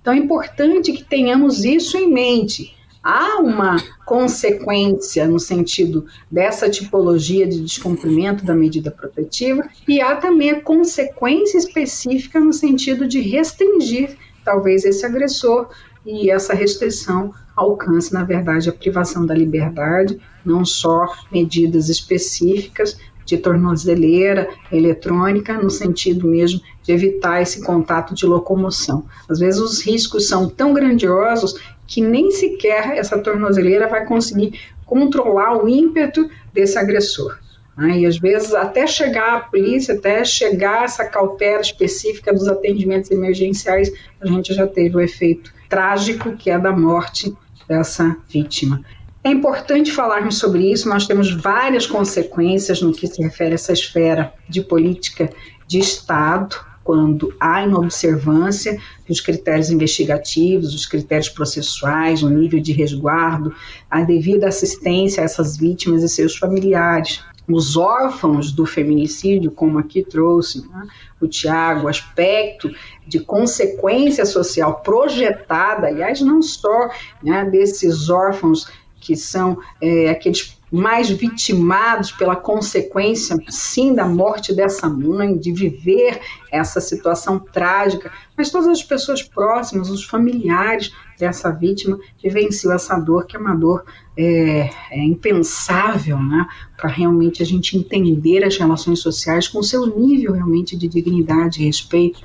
[0.00, 2.74] Então é importante que tenhamos isso em mente.
[3.02, 10.50] Há uma consequência no sentido dessa tipologia de descumprimento da medida protetiva e há também
[10.50, 15.68] a consequência específica no sentido de restringir talvez esse agressor
[16.04, 23.38] e essa restrição alcance, na verdade, a privação da liberdade, não só medidas específicas, de
[23.38, 29.06] tornozeleira eletrônica, no sentido mesmo de evitar esse contato de locomoção.
[29.28, 31.54] Às vezes os riscos são tão grandiosos
[31.86, 37.38] que nem sequer essa tornozeleira vai conseguir controlar o ímpeto desse agressor.
[37.76, 38.00] Né?
[38.00, 43.92] E às vezes, até chegar a polícia, até chegar essa cautela específica dos atendimentos emergenciais,
[44.20, 47.34] a gente já teve o efeito trágico que é da morte
[47.68, 48.82] dessa vítima.
[49.22, 53.72] É importante falarmos sobre isso, nós temos várias consequências no que se refere a essa
[53.72, 55.30] esfera de política
[55.66, 63.54] de Estado, quando há inobservância dos critérios investigativos, dos critérios processuais, o nível de resguardo,
[63.90, 67.24] a devida assistência a essas vítimas e seus familiares.
[67.46, 70.86] Os órfãos do feminicídio, como aqui trouxe né,
[71.20, 72.70] o Tiago, aspecto
[73.06, 76.90] de consequência social projetada, aliás, não só
[77.22, 78.66] né, desses órfãos
[78.98, 86.20] que são é, aqueles mais vitimados pela consequência, sim, da morte dessa mãe, de viver
[86.50, 93.24] essa situação trágica, mas todas as pessoas próximas, os familiares dessa vítima, vivenciam essa dor,
[93.24, 93.84] que é uma dor
[94.16, 96.44] é, é impensável, né,
[96.76, 101.66] para realmente a gente entender as relações sociais com seu nível realmente de dignidade e
[101.66, 102.18] respeito.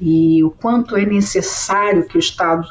[0.00, 2.66] E o quanto é necessário que o Estado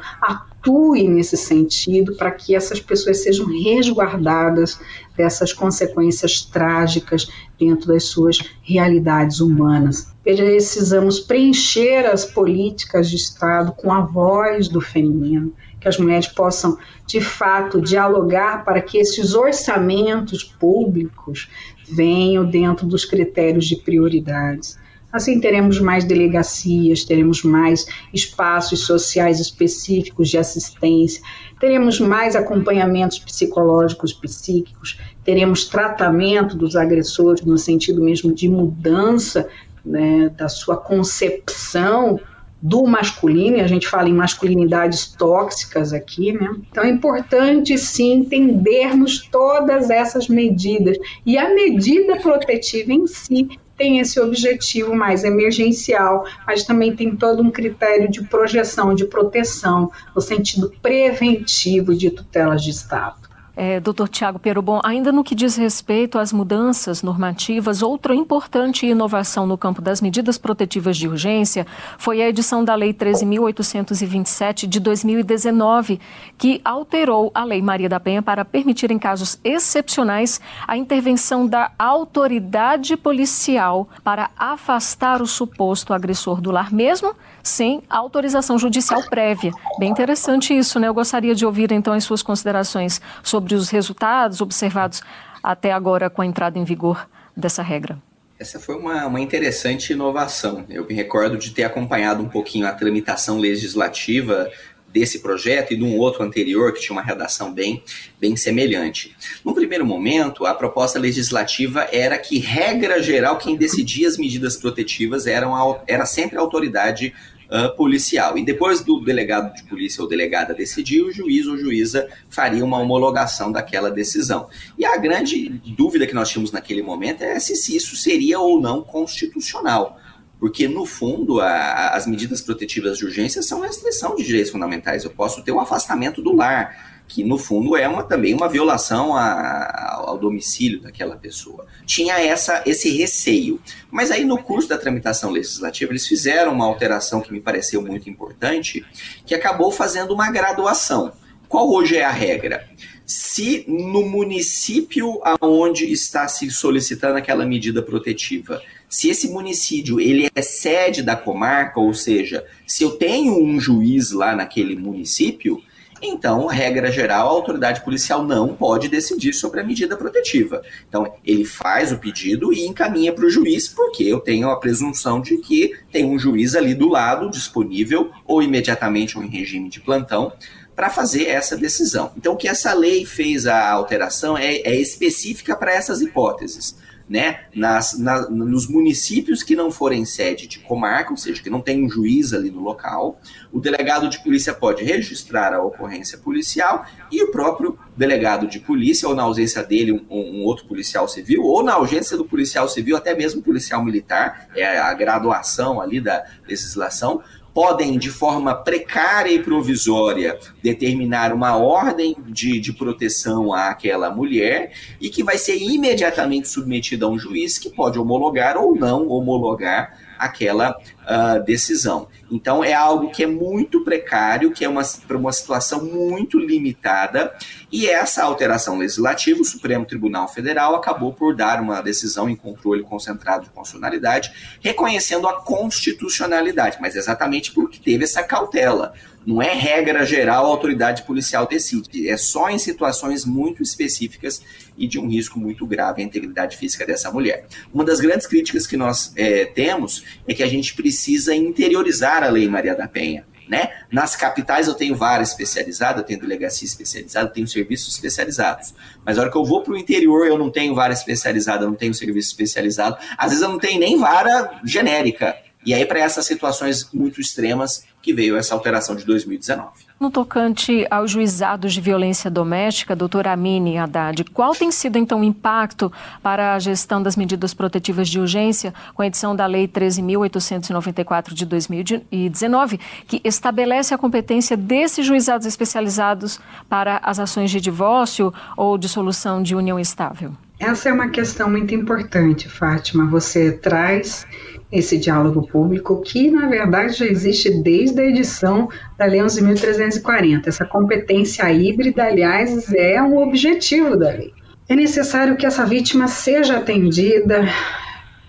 [1.09, 4.80] nesse sentido para que essas pessoas sejam resguardadas
[5.17, 7.28] dessas consequências trágicas
[7.59, 10.13] dentro das suas realidades humanas.
[10.24, 16.78] Precisamos preencher as políticas de Estado com a voz do feminino, que as mulheres possam,
[17.07, 21.49] de fato, dialogar para que esses orçamentos públicos
[21.91, 24.78] venham dentro dos critérios de prioridades.
[25.12, 31.22] Assim, teremos mais delegacias, teremos mais espaços sociais específicos de assistência,
[31.60, 39.49] teremos mais acompanhamentos psicológicos, psíquicos, teremos tratamento dos agressores no sentido mesmo de mudança
[39.84, 42.20] né, da sua concepção
[42.62, 46.55] do masculino, e a gente fala em masculinidades tóxicas aqui, né?
[46.70, 50.97] Então é importante sim entendermos todas essas medidas.
[51.26, 53.47] E a medida protetiva em si
[53.80, 59.90] tem esse objetivo mais emergencial, mas também tem todo um critério de projeção, de proteção,
[60.14, 63.29] no sentido preventivo de tutelas de Estado.
[63.62, 69.45] É, Doutor Tiago Perobon, ainda no que diz respeito às mudanças normativas, outra importante inovação
[69.45, 75.99] no campo das medidas protetivas de urgência foi a edição da Lei 13.827 de 2019,
[76.38, 81.74] que alterou a Lei Maria da Penha para permitir, em casos excepcionais, a intervenção da
[81.78, 87.14] autoridade policial para afastar o suposto agressor do lar, mesmo
[87.44, 89.52] sem autorização judicial prévia.
[89.78, 90.88] Bem interessante isso, né?
[90.88, 95.02] Eu gostaria de ouvir então as suas considerações sobre os resultados observados
[95.42, 97.98] até agora com a entrada em vigor dessa regra.
[98.40, 100.66] Essa foi uma, uma interessante inovação.
[100.70, 104.50] Eu me recordo de ter acompanhado um pouquinho a tramitação legislativa
[104.92, 107.84] desse projeto e de um outro anterior que tinha uma redação bem,
[108.20, 109.16] bem semelhante.
[109.44, 115.28] No primeiro momento, a proposta legislativa era que, regra geral, quem decidia as medidas protetivas
[115.28, 117.14] eram a, era sempre a autoridade
[117.50, 118.38] uh, policial.
[118.38, 122.78] E depois do delegado de polícia ou delegada decidir, o juiz ou juíza faria uma
[122.78, 124.48] homologação daquela decisão.
[124.78, 128.62] E a grande dúvida que nós tínhamos naquele momento é se, se isso seria ou
[128.62, 130.00] não constitucional.
[130.40, 135.04] Porque, no fundo, a, as medidas protetivas de urgência são restrição de direitos fundamentais.
[135.04, 139.16] Eu posso ter um afastamento do lar, que no fundo é uma, também uma violação
[139.16, 141.66] a, ao domicílio daquela pessoa.
[141.86, 143.60] Tinha essa, esse receio.
[143.92, 148.10] Mas aí no curso da tramitação legislativa eles fizeram uma alteração que me pareceu muito
[148.10, 148.86] importante,
[149.26, 151.12] que acabou fazendo uma graduação.
[151.50, 152.70] Qual hoje é a regra?
[153.08, 160.42] Se no município aonde está se solicitando aquela medida protetiva, se esse município ele é
[160.42, 165.62] sede da comarca, ou seja, se eu tenho um juiz lá naquele município,
[166.02, 170.62] então, regra geral, a autoridade policial não pode decidir sobre a medida protetiva.
[170.88, 175.22] Então, ele faz o pedido e encaminha para o juiz, porque eu tenho a presunção
[175.22, 179.82] de que tem um juiz ali do lado, disponível, ou imediatamente ou em regime de
[179.82, 180.32] plantão,
[180.74, 182.14] para fazer essa decisão.
[182.16, 186.78] Então, o que essa lei fez a alteração é, é específica para essas hipóteses
[187.10, 191.60] né, nas, na, nos municípios que não forem sede de comarca, ou seja, que não
[191.60, 193.20] tem um juiz ali no local,
[193.51, 199.10] o delegado de polícia pode registrar a ocorrência policial e o próprio delegado de polícia,
[199.10, 202.95] ou na ausência dele, um, um outro policial civil, ou na ausência do policial civil,
[202.95, 207.24] até mesmo policial militar, é a graduação ali da legislação,
[207.60, 215.10] podem, de forma precária e provisória, determinar uma ordem de, de proteção àquela mulher e
[215.10, 220.72] que vai ser imediatamente submetida a um juiz que pode homologar ou não homologar aquela
[220.72, 222.07] uh, decisão.
[222.32, 227.34] Então é algo que é muito precário, que é uma, uma situação muito limitada,
[227.72, 232.84] e essa alteração legislativa, o Supremo Tribunal Federal acabou por dar uma decisão em controle
[232.84, 238.94] concentrado de constitucionalidade, reconhecendo a constitucionalidade, mas exatamente porque teve essa cautela.
[239.26, 244.41] Não é regra geral a autoridade policial decide, é só em situações muito específicas
[244.78, 247.45] e de um risco muito grave à integridade física dessa mulher.
[247.74, 252.30] Uma das grandes críticas que nós é, temos é que a gente precisa interiorizar a
[252.30, 253.26] Lei Maria da Penha.
[253.47, 253.67] Né?
[253.91, 258.76] Nas capitais eu tenho vara especializada, eu tenho delegacia especializada, eu tenho serviços especializados.
[259.03, 261.70] Mas a hora que eu vou para o interior, eu não tenho vara especializada, eu
[261.70, 262.97] não tenho serviço especializado.
[263.17, 265.36] Às vezes eu não tenho nem vara genérica.
[265.66, 269.89] E aí, para essas situações muito extremas, que veio essa alteração de 2019.
[269.99, 275.24] No tocante aos juizados de violência doméstica, doutora Amine Haddad, qual tem sido então o
[275.24, 275.91] impacto
[276.24, 281.45] para a gestão das medidas protetivas de urgência com a edição da Lei 13.894 de
[281.45, 286.39] 2019, que estabelece a competência desses juizados especializados
[286.70, 290.32] para as ações de divórcio ou dissolução de união estável?
[290.57, 293.05] Essa é uma questão muito importante, Fátima.
[293.05, 294.26] Você traz
[294.72, 300.47] esse diálogo público, que na verdade já existe desde a edição da Lei 11.340.
[300.47, 304.34] Essa competência híbrida, aliás, é um objetivo da lei.
[304.67, 307.47] É necessário que essa vítima seja atendida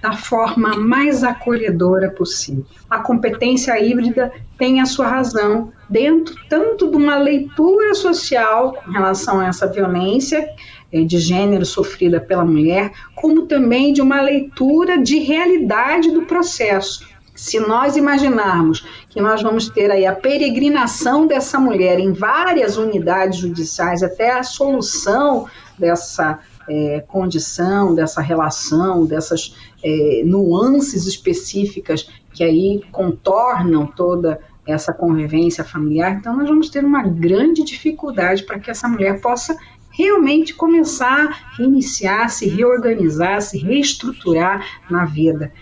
[0.00, 2.64] da forma mais acolhedora possível.
[2.88, 9.40] A competência híbrida tem a sua razão dentro tanto de uma leitura social com relação
[9.40, 10.48] a essa violência
[10.92, 17.08] de gênero sofrida pela mulher, como também de uma leitura de realidade do processo.
[17.34, 23.38] Se nós imaginarmos que nós vamos ter aí a peregrinação dessa mulher em várias unidades
[23.38, 25.46] judiciais até a solução
[25.78, 35.64] dessa é, condição, dessa relação, dessas é, nuances específicas que aí contornam toda essa convivência
[35.64, 39.56] familiar, então nós vamos ter uma grande dificuldade para que essa mulher possa
[40.00, 45.52] realmente começar a reiniciar, se reorganizar, se reestruturar na vida.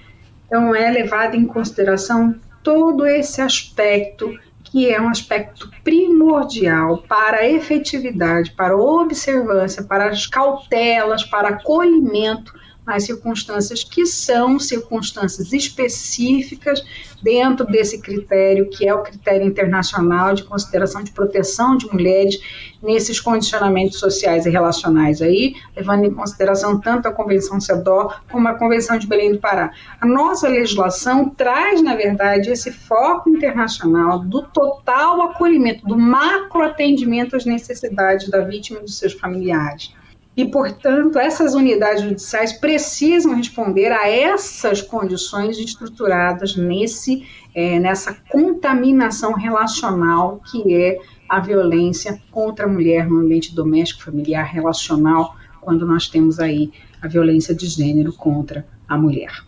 [0.47, 7.49] Então, é levado em consideração todo esse aspecto que é um aspecto primordial para a
[7.49, 12.53] efetividade, para a observância, para as cautelas, para acolhimento
[12.89, 16.82] as circunstâncias que são circunstâncias específicas
[17.22, 22.41] dentro desse critério, que é o critério internacional de consideração de proteção de mulheres
[22.82, 28.55] nesses condicionamentos sociais e relacionais aí, levando em consideração tanto a Convenção CEDAW como a
[28.55, 29.72] Convenção de Belém do Pará.
[30.01, 37.36] A nossa legislação traz, na verdade, esse foco internacional do total acolhimento, do macro atendimento
[37.36, 39.93] às necessidades da vítima e dos seus familiares.
[40.39, 49.32] E, portanto, essas unidades judiciais precisam responder a essas condições estruturadas nesse, é, nessa contaminação
[49.32, 56.07] relacional que é a violência contra a mulher no ambiente doméstico, familiar, relacional, quando nós
[56.07, 56.70] temos aí
[57.03, 59.43] a violência de gênero contra a mulher.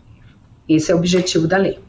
[0.67, 1.79] Esse é o objetivo da lei.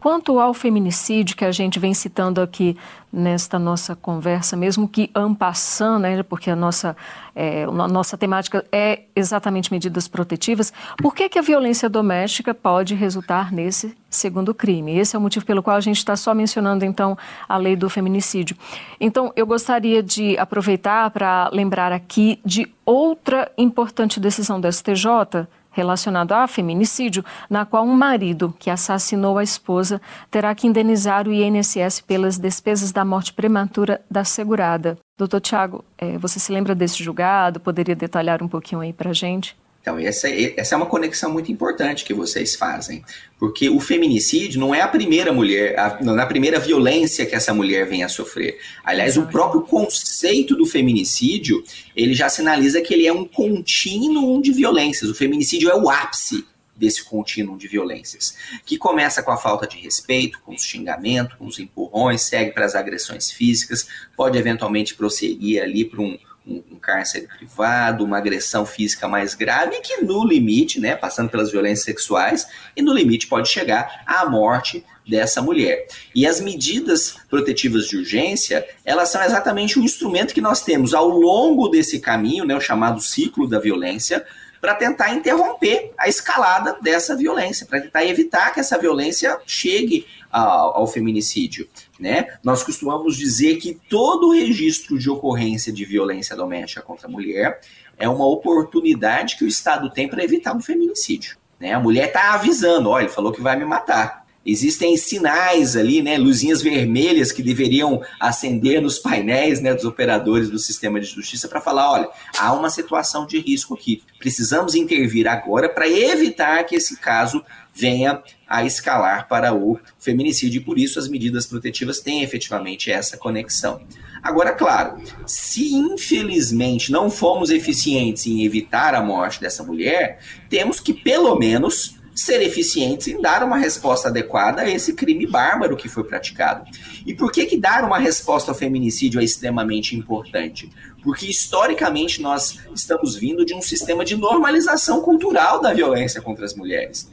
[0.00, 2.76] Quanto ao feminicídio que a gente vem citando aqui
[3.12, 6.94] nesta nossa conversa, mesmo que ampassando, né, porque a nossa,
[7.34, 12.94] é, a nossa temática é exatamente medidas protetivas, por que, que a violência doméstica pode
[12.94, 14.98] resultar nesse segundo crime?
[14.98, 17.16] Esse é o motivo pelo qual a gente está só mencionando, então,
[17.48, 18.56] a lei do feminicídio.
[19.00, 26.32] Então, eu gostaria de aproveitar para lembrar aqui de outra importante decisão do STJ, relacionado
[26.32, 30.00] a feminicídio, na qual um marido que assassinou a esposa
[30.30, 34.96] terá que indenizar o INSS pelas despesas da morte prematura da segurada.
[35.18, 37.60] Doutor Tiago, é, você se lembra desse julgado?
[37.60, 39.54] Poderia detalhar um pouquinho aí para a gente?
[39.86, 43.04] Então, essa, essa é uma conexão muito importante que vocês fazem,
[43.38, 47.36] porque o feminicídio não é a primeira mulher, a, não é a primeira violência que
[47.36, 48.58] essa mulher vem a sofrer.
[48.82, 51.62] Aliás, o próprio conceito do feminicídio,
[51.94, 55.08] ele já sinaliza que ele é um contínuo de violências.
[55.08, 58.34] O feminicídio é o ápice desse contínuo de violências,
[58.64, 62.66] que começa com a falta de respeito, com os xingamentos, com os empurrões, segue para
[62.66, 68.64] as agressões físicas, pode eventualmente prosseguir ali para um um, um cárcere privado, uma agressão
[68.64, 73.48] física mais grave, que no limite, né, passando pelas violências sexuais, e no limite pode
[73.48, 75.86] chegar à morte dessa mulher.
[76.14, 81.08] E as medidas protetivas de urgência, elas são exatamente o instrumento que nós temos ao
[81.08, 84.24] longo desse caminho, né, o chamado ciclo da violência,
[84.60, 90.78] para tentar interromper a escalada dessa violência, para tentar evitar que essa violência chegue ao,
[90.78, 91.68] ao feminicídio.
[91.98, 92.26] Né?
[92.44, 97.60] Nós costumamos dizer que todo registro de ocorrência de violência doméstica contra a mulher
[97.96, 101.38] é uma oportunidade que o Estado tem para evitar um feminicídio.
[101.58, 101.72] Né?
[101.72, 104.26] A mulher está avisando, olha, falou que vai me matar.
[104.46, 110.56] Existem sinais ali, né, luzinhas vermelhas que deveriam acender nos painéis né, dos operadores do
[110.56, 114.04] sistema de justiça para falar: olha, há uma situação de risco aqui.
[114.20, 117.44] Precisamos intervir agora para evitar que esse caso
[117.76, 123.18] venha a escalar para o feminicídio, e por isso as medidas protetivas têm efetivamente essa
[123.18, 123.82] conexão.
[124.22, 130.94] Agora, claro, se infelizmente não fomos eficientes em evitar a morte dessa mulher, temos que
[130.94, 136.02] pelo menos ser eficientes em dar uma resposta adequada a esse crime bárbaro que foi
[136.02, 136.64] praticado.
[137.04, 140.70] E por que, que dar uma resposta ao feminicídio é extremamente importante?
[141.04, 146.54] Porque historicamente nós estamos vindo de um sistema de normalização cultural da violência contra as
[146.54, 147.06] mulheres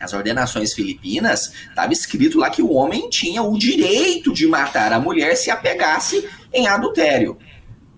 [0.00, 4.98] as ordenações filipinas, estava escrito lá que o homem tinha o direito de matar a
[4.98, 7.36] mulher se apegasse em adultério.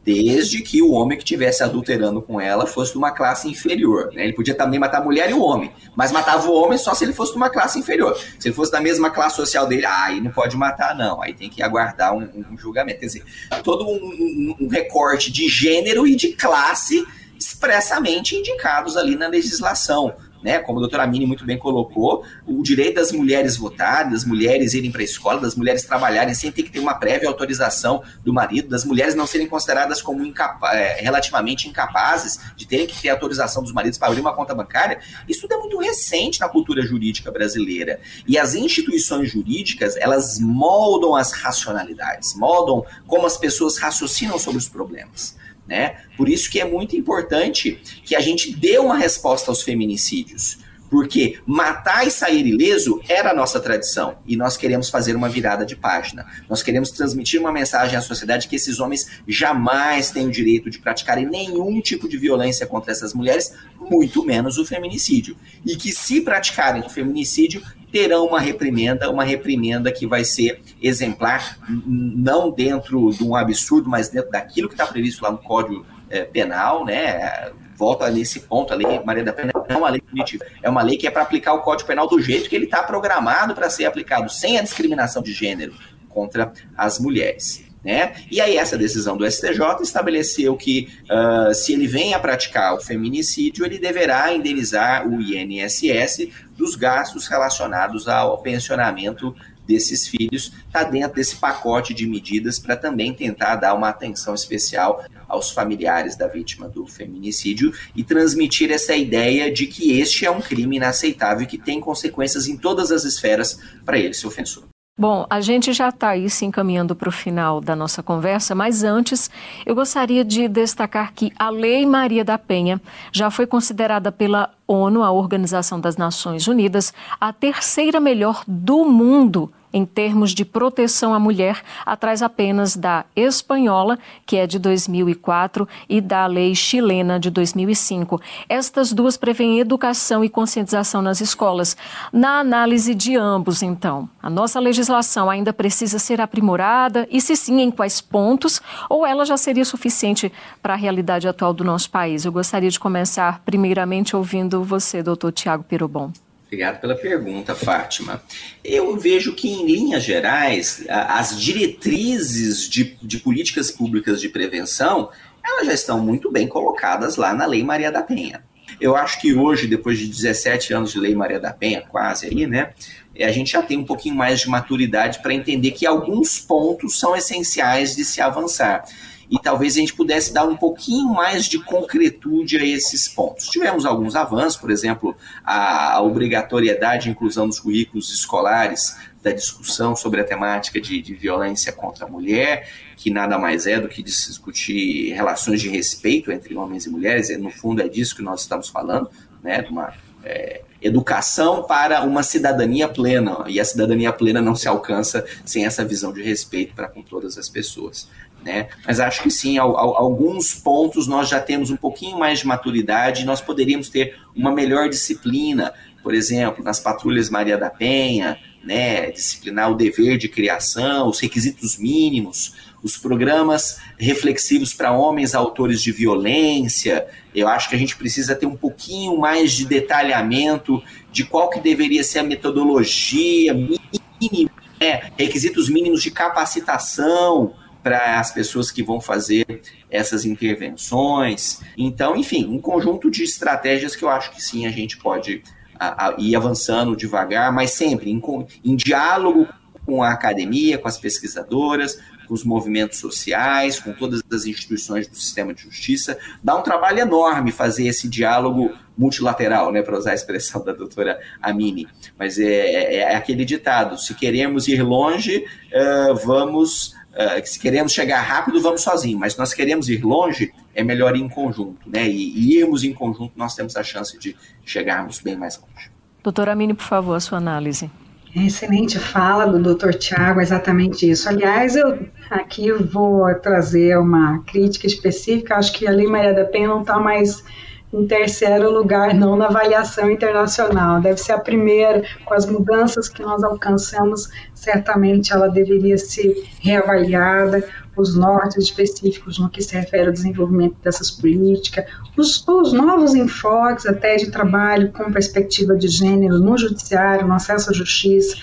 [0.05, 4.11] Desde que o homem que estivesse adulterando com ela fosse de uma classe inferior.
[4.13, 4.25] Né?
[4.25, 7.05] Ele podia também matar a mulher e o homem, mas matava o homem só se
[7.05, 8.19] ele fosse de uma classe inferior.
[8.37, 11.23] Se ele fosse da mesma classe social dele, ah, aí não pode matar, não.
[11.23, 12.99] Aí tem que aguardar um, um julgamento.
[12.99, 13.25] Quer dizer,
[13.63, 17.07] todo um, um, um recorte de gênero e de classe
[17.39, 22.97] expressamente indicados ali na legislação né, como a doutora Mini muito bem colocou, o direito
[22.97, 26.71] das mulheres votarem, das mulheres irem para a escola, das mulheres trabalharem sem ter que
[26.71, 31.69] ter uma prévia autorização do marido, das mulheres não serem consideradas como incapa é, relativamente
[31.69, 35.55] incapazes de terem que ter autorização dos maridos para abrir uma conta bancária, isso tudo
[35.55, 38.01] é muito recente na cultura jurídica brasileira.
[38.27, 44.69] E as instituições jurídicas, elas moldam as racionalidades, moldam como as pessoas raciocinam sobre os
[44.69, 45.37] problemas.
[45.73, 45.97] Né?
[46.19, 50.59] Por isso que é muito importante que a gente dê uma resposta aos feminicídios.
[50.93, 55.65] Porque matar e sair ileso era a nossa tradição e nós queremos fazer uma virada
[55.65, 56.27] de página.
[56.51, 60.79] Nós queremos transmitir uma mensagem à sociedade que esses homens jamais têm o direito de
[60.79, 65.35] praticarem nenhum tipo de violência contra essas mulheres, muito menos o feminicídio.
[65.65, 71.59] E que se praticarem o feminicídio, terão uma reprimenda, uma reprimenda que vai ser exemplar,
[71.87, 76.23] não dentro de um absurdo, mas dentro daquilo que está previsto lá no Código é,
[76.25, 77.51] Penal, né?
[77.83, 80.83] Volta nesse ponto, a lei Maria da Penha não é uma lei punitiva, é uma
[80.85, 83.69] lei que é para aplicar o Código Penal do jeito que ele está programado para
[83.69, 85.75] ser aplicado, sem a discriminação de gênero
[86.09, 87.65] contra as mulheres.
[87.85, 88.15] Né?
[88.31, 92.81] E aí essa decisão do STJ estabeleceu que uh, se ele vem a praticar o
[92.81, 99.35] feminicídio, ele deverá indenizar o INSS dos gastos relacionados ao pensionamento
[99.67, 105.05] desses filhos, está dentro desse pacote de medidas para também tentar dar uma atenção especial
[105.33, 110.43] aos familiares da vítima do feminicídio e transmitir essa ideia de que este é um
[110.43, 114.65] crime inaceitável e que tem consequências em todas as esferas para ele, seu ofensor.
[114.99, 118.85] Bom, a gente já está aí se encaminhando para o final da nossa conversa, mas
[118.85, 119.31] antes
[119.65, 122.79] eu gostaria de destacar que a Lei Maria da Penha
[123.11, 129.51] já foi considerada pela ONU, a Organização das Nações Unidas, a terceira melhor do mundo
[129.73, 136.01] em termos de proteção à mulher, atrás apenas da espanhola, que é de 2004, e
[136.01, 138.21] da lei chilena de 2005.
[138.49, 141.77] Estas duas prevêem educação e conscientização nas escolas.
[142.13, 147.61] Na análise de ambos, então, a nossa legislação ainda precisa ser aprimorada e, se sim,
[147.61, 152.25] em quais pontos, ou ela já seria suficiente para a realidade atual do nosso país?
[152.25, 156.13] Eu gostaria de começar, primeiramente, ouvindo você, doutor Tiago Pirobon.
[156.53, 158.23] Obrigado pela pergunta, Fátima.
[158.63, 165.09] Eu vejo que, em linhas gerais, as diretrizes de, de, políticas públicas de prevenção
[165.43, 168.45] elas já estão muito bem colocadas lá na Lei Maria da Penha.
[168.79, 172.47] Eu acho que hoje, depois de 17 anos de Lei Maria da Penha, quase aí,
[172.47, 172.75] né,
[173.19, 177.17] a gente já tem um pouquinho mais de maturidade para entender que alguns pontos são
[177.17, 178.85] essenciais de se avançar
[179.33, 183.49] e talvez a gente pudesse dar um pouquinho mais de concretude a esses pontos.
[183.49, 190.21] Tivemos alguns avanços, por exemplo, a, obrigatoriedade de inclusão nos currículos escolares da discussão sobre
[190.21, 195.15] a temática de, de, violência contra a mulher, que nada mais é do que discutir
[195.15, 199.09] relações de respeito entre homens e mulheres, no fundo é disso que nós estamos falando,
[199.43, 204.69] né, de uma é, educação para uma cidadania plena, e a cidadania plena não se
[204.69, 208.09] alcança sem essa visão de respeito para com todas as pessoas.
[208.45, 208.69] Né?
[208.85, 212.47] Mas acho que sim, ao, ao, alguns pontos nós já temos um pouquinho mais de
[212.47, 215.73] maturidade, nós poderíamos ter uma melhor disciplina,
[216.03, 221.77] por exemplo, nas patrulhas Maria da Penha, né, disciplinar o dever de criação, os requisitos
[221.77, 227.07] mínimos, os programas reflexivos para homens autores de violência.
[227.35, 231.61] Eu acho que a gente precisa ter um pouquinho mais de detalhamento de qual que
[231.61, 239.01] deveria ser a metodologia mínima, né, requisitos mínimos de capacitação, para as pessoas que vão
[239.01, 241.61] fazer essas intervenções.
[241.77, 245.43] Então, enfim, um conjunto de estratégias que eu acho que sim a gente pode
[245.79, 248.23] a, a, ir avançando devagar, mas sempre em,
[248.65, 249.49] em diálogo
[249.85, 255.17] com a academia, com as pesquisadoras, com os movimentos sociais, com todas as instituições do
[255.17, 256.17] sistema de justiça.
[256.43, 261.21] Dá um trabalho enorme fazer esse diálogo multilateral, né, para usar a expressão da doutora
[261.41, 261.89] Amini.
[262.19, 267.93] Mas é, é, é aquele ditado: se queremos ir longe, uh, vamos Uh, se queremos
[267.93, 271.79] chegar rápido, vamos sozinho, mas se nós queremos ir longe, é melhor ir em conjunto,
[271.87, 272.09] né?
[272.09, 274.35] E, e irmos em conjunto, nós temos a chance de
[274.65, 275.91] chegarmos bem mais longe.
[276.23, 277.91] Doutora Amini, por favor, a sua análise.
[278.35, 281.29] Excelente fala do doutor Tiago, exatamente isso.
[281.29, 285.57] Aliás, eu aqui vou trazer uma crítica específica.
[285.57, 287.45] Acho que a Lei Maria da Penha não está mais
[287.93, 291.01] em terceiro lugar, não na avaliação internacional.
[291.01, 297.63] Deve ser a primeira, com as mudanças que nós alcançamos, certamente ela deveria ser reavaliada,
[297.97, 301.85] os nortes específicos no que se refere ao desenvolvimento dessas políticas,
[302.17, 307.71] os, os novos enfoques até de trabalho com perspectiva de gênero no judiciário, no acesso
[307.71, 308.37] à justiça,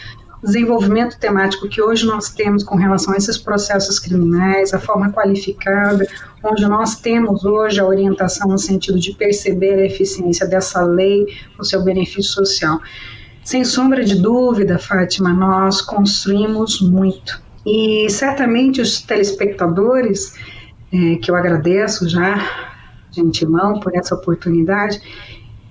[0.44, 6.08] desenvolvimento temático que hoje nós temos com relação a esses processos criminais, a forma qualificada,
[6.44, 11.26] onde nós temos hoje a orientação no sentido de perceber a eficiência dessa lei
[11.58, 12.80] no seu benefício social.
[13.44, 17.42] Sem sombra de dúvida, Fátima, nós construímos muito.
[17.66, 20.34] E certamente os telespectadores,
[20.94, 22.38] é, que eu agradeço já
[23.12, 25.02] de antemão por essa oportunidade,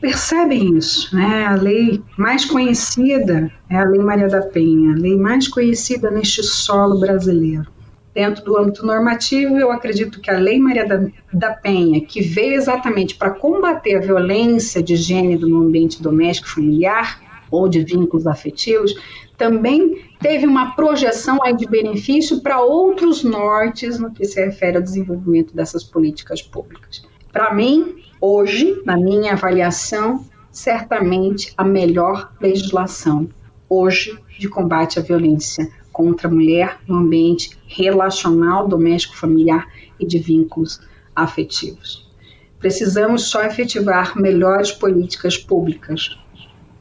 [0.01, 1.14] percebem isso.
[1.14, 1.46] Né?
[1.46, 6.42] A lei mais conhecida é a Lei Maria da Penha, a lei mais conhecida neste
[6.42, 7.66] solo brasileiro.
[8.14, 12.55] Dentro do âmbito normativo, eu acredito que a Lei Maria da, da Penha, que veio
[12.55, 17.20] exatamente para combater a violência de gênero no ambiente doméstico familiar
[17.51, 18.94] ou de vínculos afetivos,
[19.36, 24.82] também teve uma projeção aí de benefício para outros nortes no que se refere ao
[24.82, 27.07] desenvolvimento dessas políticas públicas.
[27.32, 33.29] Para mim, Hoje, na minha avaliação, certamente a melhor legislação
[33.69, 39.69] hoje de combate à violência contra a mulher no ambiente relacional, doméstico, familiar
[40.01, 40.81] e de vínculos
[41.14, 42.11] afetivos.
[42.59, 46.19] Precisamos só efetivar melhores políticas públicas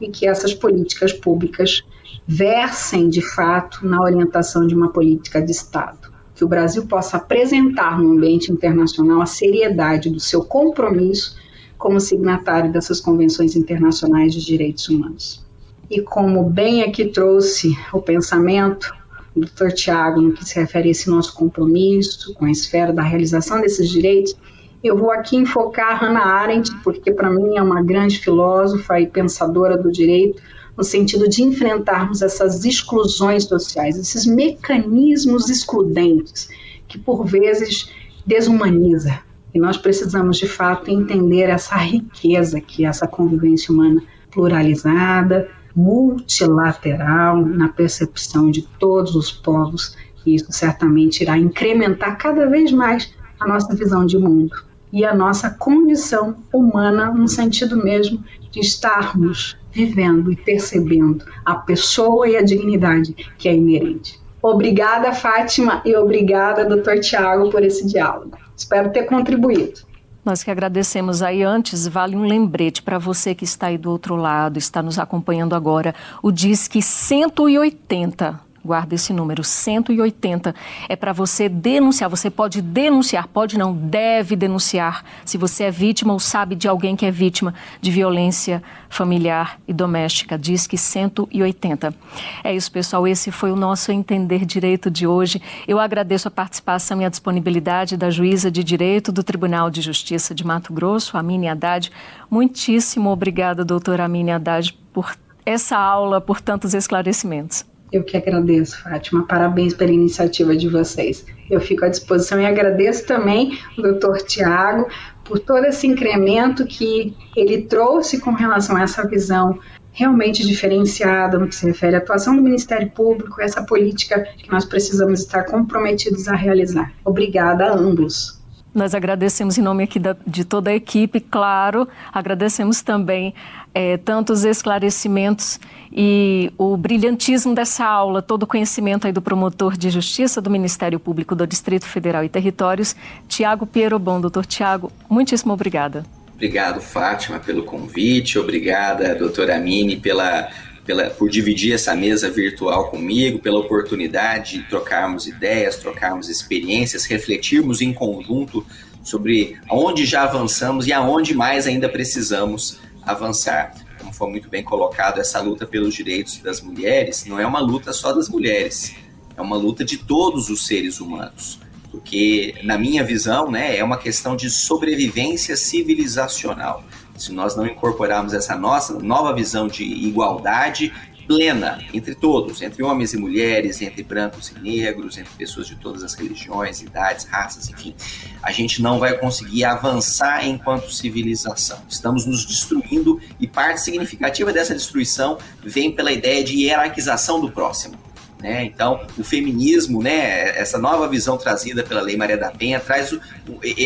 [0.00, 1.84] e que essas políticas públicas
[2.26, 8.00] versem de fato na orientação de uma política de Estado que o Brasil possa apresentar
[8.00, 11.36] no ambiente internacional a seriedade do seu compromisso
[11.76, 15.44] como signatário dessas convenções internacionais de direitos humanos.
[15.90, 18.94] E como bem aqui trouxe o pensamento
[19.34, 19.72] do Dr.
[19.74, 23.90] Tiago no que se refere a esse nosso compromisso com a esfera da realização desses
[23.90, 24.36] direitos,
[24.82, 29.76] eu vou aqui enfocar Hannah Arendt, porque para mim é uma grande filósofa e pensadora
[29.76, 30.40] do direito,
[30.78, 36.48] no sentido de enfrentarmos essas exclusões sociais, esses mecanismos excludentes
[36.86, 37.90] que por vezes
[38.24, 39.18] desumaniza.
[39.52, 44.00] E nós precisamos de fato entender essa riqueza que é essa convivência humana
[44.30, 52.70] pluralizada, multilateral na percepção de todos os povos, e isso certamente irá incrementar cada vez
[52.70, 58.60] mais a nossa visão de mundo e a nossa condição humana, no sentido mesmo de
[58.60, 64.18] estarmos vivendo e percebendo a pessoa e a dignidade que é inerente.
[64.42, 66.98] Obrigada, Fátima, e obrigada, Dr.
[67.00, 68.36] Tiago, por esse diálogo.
[68.56, 69.86] Espero ter contribuído.
[70.24, 74.16] Nós que agradecemos aí antes, vale um lembrete para você que está aí do outro
[74.16, 80.54] lado, está nos acompanhando agora, o Disque 180 Guarda esse número, 180.
[80.88, 82.10] É para você denunciar.
[82.10, 85.04] Você pode denunciar, pode não, deve denunciar.
[85.24, 89.72] Se você é vítima ou sabe de alguém que é vítima de violência familiar e
[89.72, 90.38] doméstica.
[90.38, 91.94] Diz que 180.
[92.42, 93.06] É isso, pessoal.
[93.06, 95.40] Esse foi o nosso Entender Direito de hoje.
[95.66, 100.34] Eu agradeço a participação e a disponibilidade da juíza de direito do Tribunal de Justiça
[100.34, 101.90] de Mato Grosso, Amine Haddad.
[102.30, 107.64] Muitíssimo obrigada, doutora Amine Haddad, por essa aula, por tantos esclarecimentos.
[107.90, 109.26] Eu que agradeço, Fátima.
[109.26, 111.24] Parabéns pela iniciativa de vocês.
[111.50, 114.88] Eu fico à disposição e agradeço também o doutor Tiago
[115.24, 119.58] por todo esse incremento que ele trouxe com relação a essa visão
[119.98, 124.64] realmente diferenciada no que se refere à atuação do Ministério Público, essa política que nós
[124.64, 126.92] precisamos estar comprometidos a realizar.
[127.04, 128.38] Obrigada a ambos.
[128.72, 133.34] Nós agradecemos em nome aqui da, de toda a equipe, claro, agradecemos também
[133.74, 135.60] é, tantos esclarecimentos
[135.92, 141.00] e o brilhantismo dessa aula, todo o conhecimento aí do promotor de justiça do Ministério
[141.00, 142.94] Público do Distrito Federal e Territórios,
[143.26, 144.20] Tiago Pierobon.
[144.20, 146.04] Doutor Tiago, muitíssimo obrigada.
[146.34, 148.38] Obrigado, Fátima, pelo convite.
[148.38, 150.48] Obrigada, doutora Mini, pela,
[150.86, 157.80] pela, por dividir essa mesa virtual comigo, pela oportunidade de trocarmos ideias, trocarmos experiências, refletirmos
[157.80, 158.64] em conjunto
[159.02, 162.78] sobre aonde já avançamos e aonde mais ainda precisamos
[163.08, 163.72] avançar.
[163.98, 167.92] Como foi muito bem colocado, essa luta pelos direitos das mulheres não é uma luta
[167.92, 168.94] só das mulheres,
[169.36, 171.58] é uma luta de todos os seres humanos.
[171.90, 176.84] Porque, na minha visão, né, é uma questão de sobrevivência civilizacional.
[177.16, 180.92] Se nós não incorporarmos essa nossa nova visão de igualdade
[181.28, 186.02] plena entre todos, entre homens e mulheres, entre brancos e negros, entre pessoas de todas
[186.02, 187.94] as religiões, idades, raças, enfim.
[188.42, 191.78] A gente não vai conseguir avançar enquanto civilização.
[191.86, 197.98] Estamos nos destruindo e parte significativa dessa destruição vem pela ideia de hierarquização do próximo.
[198.40, 198.64] Né?
[198.64, 203.20] Então, o feminismo, né, essa nova visão trazida pela Lei Maria da Penha, traz o,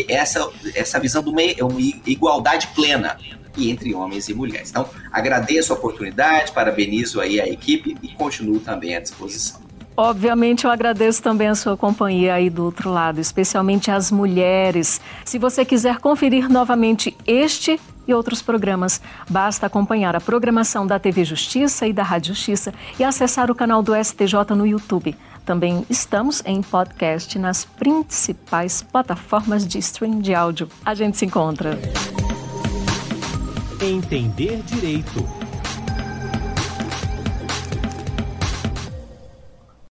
[0.07, 3.17] essa, essa visão de uma, uma igualdade plena
[3.57, 4.69] e entre homens e mulheres.
[4.69, 9.61] Então, agradeço a oportunidade, parabenizo aí a equipe e continuo também à disposição.
[9.95, 14.99] Obviamente, eu agradeço também a sua companhia aí do outro lado, especialmente as mulheres.
[15.23, 18.99] Se você quiser conferir novamente este e outros programas,
[19.29, 23.83] basta acompanhar a programação da TV Justiça e da Rádio Justiça e acessar o canal
[23.83, 25.15] do STJ no YouTube.
[25.45, 30.69] Também estamos em podcast nas principais plataformas de stream de áudio.
[30.83, 31.77] A gente se encontra.
[33.83, 35.42] Entender Direito